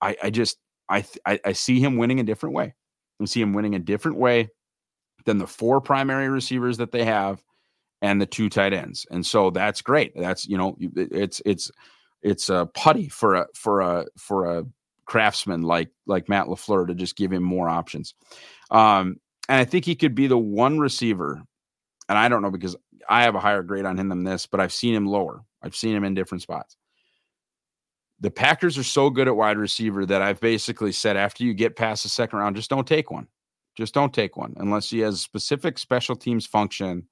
I 0.01 0.17
I 0.23 0.29
just 0.29 0.57
I 0.89 1.05
I, 1.25 1.39
I 1.45 1.51
see 1.53 1.79
him 1.79 1.97
winning 1.97 2.19
a 2.19 2.23
different 2.23 2.55
way. 2.55 2.73
I 3.21 3.25
see 3.25 3.41
him 3.41 3.53
winning 3.53 3.75
a 3.75 3.79
different 3.79 4.17
way 4.17 4.49
than 5.25 5.37
the 5.37 5.47
four 5.47 5.81
primary 5.81 6.29
receivers 6.29 6.77
that 6.77 6.91
they 6.91 7.03
have. 7.03 7.43
and 8.01 8.21
the 8.21 8.25
two 8.25 8.49
tight 8.49 8.73
ends. 8.73 9.05
And 9.11 9.25
so 9.25 9.49
that's 9.49 9.81
great. 9.81 10.13
That's, 10.15 10.47
you 10.47 10.57
know, 10.57 10.77
it's, 10.79 11.41
it's, 11.45 11.71
it's 12.21 12.49
a 12.49 12.69
putty 12.73 13.09
for 13.09 13.35
a, 13.35 13.47
for 13.53 13.81
a, 13.81 14.05
for 14.17 14.57
a 14.57 14.65
craftsman 15.05 15.63
like, 15.63 15.89
like 16.05 16.29
Matt 16.29 16.47
LaFleur 16.47 16.87
to 16.87 16.95
just 16.95 17.15
give 17.15 17.31
him 17.31 17.43
more 17.43 17.69
options. 17.69 18.13
Um, 18.71 19.17
and 19.49 19.57
I 19.57 19.65
think 19.65 19.83
he 19.83 19.95
could 19.95 20.13
be 20.13 20.27
the 20.27 20.37
one 20.37 20.79
receiver. 20.79 21.41
And 22.07 22.17
I 22.17 22.29
don't 22.29 22.43
know 22.43 22.51
because 22.51 22.75
I 23.09 23.23
have 23.23 23.33
a 23.35 23.39
higher 23.39 23.63
grade 23.63 23.85
on 23.85 23.97
him 23.97 24.07
than 24.09 24.23
this, 24.23 24.45
but 24.45 24.59
I've 24.59 24.71
seen 24.71 24.93
him 24.93 25.07
lower. 25.07 25.41
I've 25.63 25.75
seen 25.75 25.95
him 25.95 26.03
in 26.03 26.13
different 26.13 26.43
spots. 26.43 26.77
The 28.21 28.29
Packers 28.29 28.77
are 28.77 28.83
so 28.83 29.09
good 29.09 29.27
at 29.27 29.35
wide 29.35 29.57
receiver 29.57 30.05
that 30.05 30.21
I've 30.21 30.39
basically 30.39 30.91
said 30.91 31.17
after 31.17 31.43
you 31.43 31.53
get 31.53 31.75
past 31.75 32.03
the 32.03 32.09
second 32.09 32.37
round, 32.37 32.55
just 32.55 32.69
don't 32.69 32.87
take 32.87 33.09
one. 33.09 33.27
Just 33.75 33.93
don't 33.93 34.13
take 34.13 34.37
one 34.37 34.53
unless 34.57 34.89
he 34.89 34.99
has 34.99 35.21
specific 35.21 35.79
special 35.79 36.15
teams 36.15 36.45
function. 36.45 37.07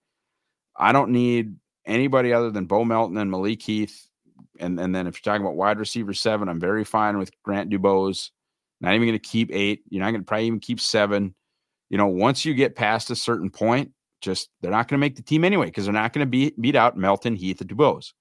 I 0.75 0.91
don't 0.91 1.11
need 1.11 1.55
anybody 1.85 2.33
other 2.33 2.51
than 2.51 2.65
Bo 2.65 2.85
Melton 2.85 3.17
and 3.17 3.31
Malik 3.31 3.61
Heath. 3.63 4.07
And, 4.59 4.79
and 4.79 4.93
then 4.93 5.07
if 5.07 5.15
you're 5.15 5.33
talking 5.33 5.45
about 5.45 5.55
wide 5.55 5.79
receiver 5.79 6.13
seven, 6.13 6.49
I'm 6.49 6.59
very 6.59 6.83
fine 6.83 7.17
with 7.17 7.31
Grant 7.41 7.71
DuBose. 7.71 8.29
Not 8.79 8.93
even 8.93 9.07
going 9.07 9.19
to 9.19 9.27
keep 9.27 9.49
eight. 9.51 9.81
You're 9.89 10.03
not 10.03 10.11
going 10.11 10.21
to 10.21 10.25
probably 10.25 10.47
even 10.47 10.59
keep 10.59 10.79
seven. 10.79 11.33
You 11.89 11.97
know, 11.97 12.07
once 12.07 12.45
you 12.45 12.53
get 12.53 12.75
past 12.75 13.11
a 13.11 13.15
certain 13.15 13.49
point, 13.49 13.91
just 14.21 14.49
they're 14.61 14.71
not 14.71 14.87
going 14.87 14.99
to 14.99 15.05
make 15.05 15.15
the 15.15 15.21
team 15.21 15.43
anyway 15.43 15.67
because 15.67 15.85
they're 15.85 15.93
not 15.93 16.13
going 16.13 16.25
to 16.25 16.29
beat 16.29 16.59
beat 16.59 16.75
out 16.75 16.97
Melton, 16.97 17.35
Heath, 17.35 17.61
and 17.61 17.69
DuBose. 17.69 18.13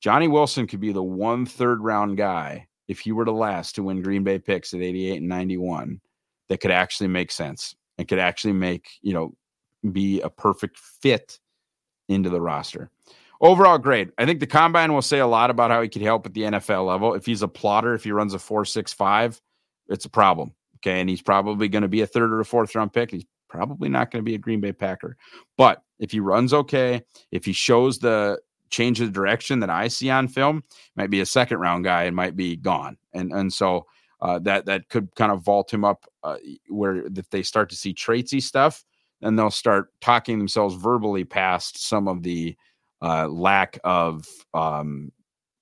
Johnny 0.00 0.28
Wilson 0.28 0.66
could 0.66 0.80
be 0.80 0.92
the 0.92 1.02
one 1.02 1.46
third 1.46 1.82
round 1.82 2.16
guy 2.16 2.66
if 2.88 3.00
he 3.00 3.12
were 3.12 3.24
to 3.24 3.32
last 3.32 3.74
to 3.74 3.82
win 3.82 4.02
Green 4.02 4.22
Bay 4.22 4.38
picks 4.38 4.72
at 4.72 4.80
88 4.80 5.18
and 5.18 5.28
91 5.28 6.00
that 6.48 6.60
could 6.60 6.70
actually 6.70 7.08
make 7.08 7.32
sense 7.32 7.74
and 7.98 8.06
could 8.06 8.18
actually 8.18 8.52
make, 8.52 8.88
you 9.02 9.12
know, 9.12 9.34
be 9.92 10.20
a 10.20 10.30
perfect 10.30 10.78
fit 10.78 11.38
into 12.08 12.30
the 12.30 12.40
roster. 12.40 12.90
Overall, 13.40 13.78
great. 13.78 14.10
I 14.16 14.24
think 14.24 14.40
the 14.40 14.46
combine 14.46 14.92
will 14.94 15.02
say 15.02 15.18
a 15.18 15.26
lot 15.26 15.50
about 15.50 15.70
how 15.70 15.82
he 15.82 15.88
could 15.88 16.02
help 16.02 16.24
at 16.24 16.34
the 16.34 16.42
NFL 16.42 16.86
level. 16.86 17.14
If 17.14 17.26
he's 17.26 17.42
a 17.42 17.48
plotter, 17.48 17.94
if 17.94 18.04
he 18.04 18.12
runs 18.12 18.32
a 18.32 18.38
4.65, 18.38 19.40
it's 19.88 20.04
a 20.04 20.10
problem. 20.10 20.54
Okay. 20.86 21.00
And 21.00 21.10
he's 21.10 21.22
probably 21.22 21.68
going 21.68 21.82
to 21.82 21.88
be 21.88 22.02
a 22.02 22.06
third 22.06 22.32
or 22.32 22.40
a 22.40 22.44
fourth 22.44 22.74
round 22.74 22.92
pick. 22.92 23.10
He's 23.10 23.26
probably 23.48 23.88
not 23.88 24.10
going 24.10 24.24
to 24.24 24.28
be 24.28 24.34
a 24.34 24.38
Green 24.38 24.60
Bay 24.60 24.72
Packer. 24.72 25.16
But 25.56 25.82
if 25.98 26.12
he 26.12 26.20
runs 26.20 26.52
okay, 26.52 27.02
if 27.32 27.44
he 27.44 27.52
shows 27.52 27.98
the 27.98 28.40
change 28.70 29.00
of 29.00 29.12
direction 29.12 29.60
that 29.60 29.70
I 29.70 29.88
see 29.88 30.10
on 30.10 30.28
film, 30.28 30.62
might 30.96 31.10
be 31.10 31.20
a 31.20 31.26
second 31.26 31.58
round 31.58 31.84
guy 31.84 32.04
and 32.04 32.14
might 32.14 32.36
be 32.36 32.56
gone. 32.56 32.98
And 33.12 33.32
and 33.32 33.52
so 33.52 33.86
uh, 34.20 34.38
that 34.40 34.66
that 34.66 34.88
could 34.88 35.14
kind 35.14 35.32
of 35.32 35.42
vault 35.42 35.72
him 35.72 35.84
up 35.84 36.04
uh, 36.22 36.36
where 36.68 37.06
if 37.06 37.28
they 37.30 37.42
start 37.42 37.70
to 37.70 37.76
see 37.76 37.92
traitsy 37.92 38.42
stuff, 38.42 38.84
then 39.20 39.36
they'll 39.36 39.50
start 39.50 39.88
talking 40.00 40.38
themselves 40.38 40.74
verbally 40.74 41.24
past 41.24 41.86
some 41.86 42.08
of 42.08 42.22
the 42.22 42.56
uh, 43.02 43.28
lack 43.28 43.78
of 43.84 44.24
um, 44.54 45.12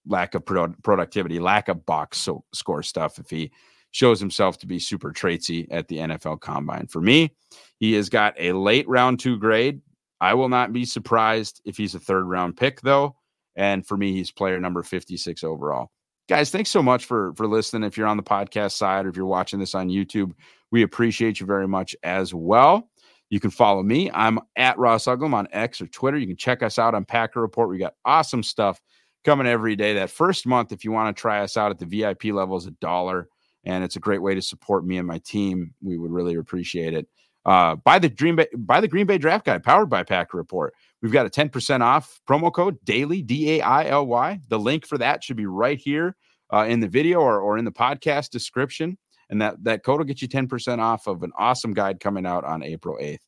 lack 0.06 0.34
of 0.34 0.44
pro- 0.44 0.74
productivity, 0.82 1.38
lack 1.38 1.68
of 1.68 1.86
box 1.86 2.18
so- 2.18 2.44
score 2.52 2.82
stuff. 2.82 3.18
If 3.18 3.30
he 3.30 3.50
shows 3.94 4.18
himself 4.18 4.58
to 4.58 4.66
be 4.66 4.80
super 4.80 5.12
traitsy 5.12 5.68
at 5.70 5.86
the 5.86 5.98
NFL 5.98 6.40
Combine, 6.40 6.88
for 6.88 7.00
me, 7.00 7.32
he 7.78 7.92
has 7.92 8.08
got 8.08 8.34
a 8.38 8.52
late 8.52 8.88
round 8.88 9.20
two 9.20 9.38
grade. 9.38 9.80
I 10.20 10.34
will 10.34 10.48
not 10.48 10.72
be 10.72 10.84
surprised 10.84 11.62
if 11.64 11.76
he's 11.76 11.94
a 11.94 12.00
third 12.00 12.24
round 12.24 12.56
pick, 12.56 12.80
though. 12.80 13.14
And 13.54 13.86
for 13.86 13.96
me, 13.96 14.12
he's 14.12 14.32
player 14.32 14.58
number 14.58 14.82
56 14.82 15.44
overall. 15.44 15.92
Guys, 16.28 16.50
thanks 16.50 16.70
so 16.70 16.82
much 16.82 17.04
for 17.04 17.34
for 17.34 17.46
listening. 17.46 17.84
If 17.84 17.96
you're 17.96 18.08
on 18.08 18.16
the 18.16 18.22
podcast 18.22 18.72
side 18.72 19.06
or 19.06 19.10
if 19.10 19.16
you're 19.16 19.26
watching 19.26 19.60
this 19.60 19.76
on 19.76 19.88
YouTube, 19.88 20.32
we 20.72 20.82
appreciate 20.82 21.38
you 21.38 21.46
very 21.46 21.68
much 21.68 21.94
as 22.02 22.34
well. 22.34 22.90
You 23.30 23.38
can 23.38 23.50
follow 23.50 23.82
me. 23.82 24.10
I'm 24.12 24.40
at 24.56 24.76
Ross 24.76 25.04
Uglem 25.04 25.34
on 25.34 25.46
X 25.52 25.80
or 25.80 25.86
Twitter. 25.86 26.18
You 26.18 26.26
can 26.26 26.36
check 26.36 26.64
us 26.64 26.80
out 26.80 26.94
on 26.96 27.04
Packer 27.04 27.40
Report. 27.40 27.68
We 27.68 27.78
got 27.78 27.94
awesome 28.04 28.42
stuff 28.42 28.80
coming 29.24 29.46
every 29.46 29.76
day. 29.76 29.94
That 29.94 30.10
first 30.10 30.46
month, 30.46 30.72
if 30.72 30.84
you 30.84 30.90
want 30.90 31.16
to 31.16 31.20
try 31.20 31.42
us 31.42 31.56
out 31.56 31.70
at 31.70 31.78
the 31.78 31.86
VIP 31.86 32.24
level, 32.24 32.56
is 32.56 32.66
a 32.66 32.72
dollar, 32.72 33.28
and 33.64 33.84
it's 33.84 33.96
a 33.96 34.00
great 34.00 34.22
way 34.22 34.34
to 34.34 34.42
support 34.42 34.84
me 34.84 34.98
and 34.98 35.06
my 35.06 35.18
team. 35.18 35.74
We 35.82 35.98
would 35.98 36.12
really 36.12 36.34
appreciate 36.34 36.94
it 36.94 37.08
uh, 37.46 37.76
buy 37.76 37.98
the 37.98 38.08
Green 38.08 38.36
Bay 38.36 38.46
buy 38.56 38.80
the 38.80 38.88
Green 38.88 39.06
Bay 39.06 39.18
Draft 39.18 39.44
Guide 39.44 39.62
powered 39.62 39.90
by 39.90 40.02
Packer 40.02 40.36
Report. 40.36 40.74
We've 41.02 41.12
got 41.12 41.26
a 41.26 41.30
10% 41.30 41.80
off 41.82 42.20
promo 42.28 42.52
code 42.52 42.82
daily 42.84 43.22
D 43.22 43.58
A 43.58 43.60
I 43.60 43.86
L 43.86 44.06
Y. 44.06 44.40
The 44.48 44.58
link 44.58 44.86
for 44.86 44.98
that 44.98 45.22
should 45.22 45.36
be 45.36 45.46
right 45.46 45.78
here 45.78 46.16
uh, 46.52 46.66
in 46.68 46.80
the 46.80 46.88
video 46.88 47.20
or, 47.20 47.40
or 47.40 47.58
in 47.58 47.64
the 47.64 47.72
podcast 47.72 48.30
description. 48.30 48.96
And 49.30 49.40
that, 49.42 49.62
that 49.64 49.84
code 49.84 49.98
will 49.98 50.04
get 50.04 50.20
you 50.20 50.28
10% 50.28 50.78
off 50.78 51.06
of 51.06 51.22
an 51.22 51.32
awesome 51.36 51.72
guide 51.72 51.98
coming 51.98 52.26
out 52.26 52.44
on 52.44 52.62
April 52.62 52.98
8th. 53.00 53.18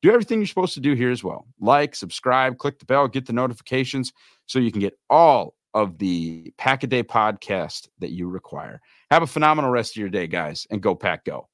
Do 0.00 0.10
everything 0.10 0.38
you're 0.38 0.46
supposed 0.46 0.74
to 0.74 0.80
do 0.80 0.94
here 0.94 1.10
as 1.10 1.22
well. 1.22 1.46
Like, 1.60 1.94
subscribe, 1.94 2.58
click 2.58 2.78
the 2.78 2.86
bell, 2.86 3.06
get 3.06 3.26
the 3.26 3.34
notifications 3.34 4.12
so 4.46 4.58
you 4.58 4.72
can 4.72 4.80
get 4.80 4.98
all 5.10 5.54
of 5.74 5.98
the 5.98 6.52
Pack 6.58 6.82
a 6.82 6.86
Day 6.86 7.02
podcast 7.02 7.88
that 7.98 8.12
you 8.12 8.28
require. 8.28 8.80
Have 9.10 9.22
a 9.22 9.26
phenomenal 9.26 9.70
rest 9.70 9.92
of 9.92 10.00
your 10.00 10.08
day, 10.08 10.26
guys, 10.26 10.66
and 10.70 10.82
go 10.82 10.94
Pack 10.94 11.24
Go. 11.24 11.48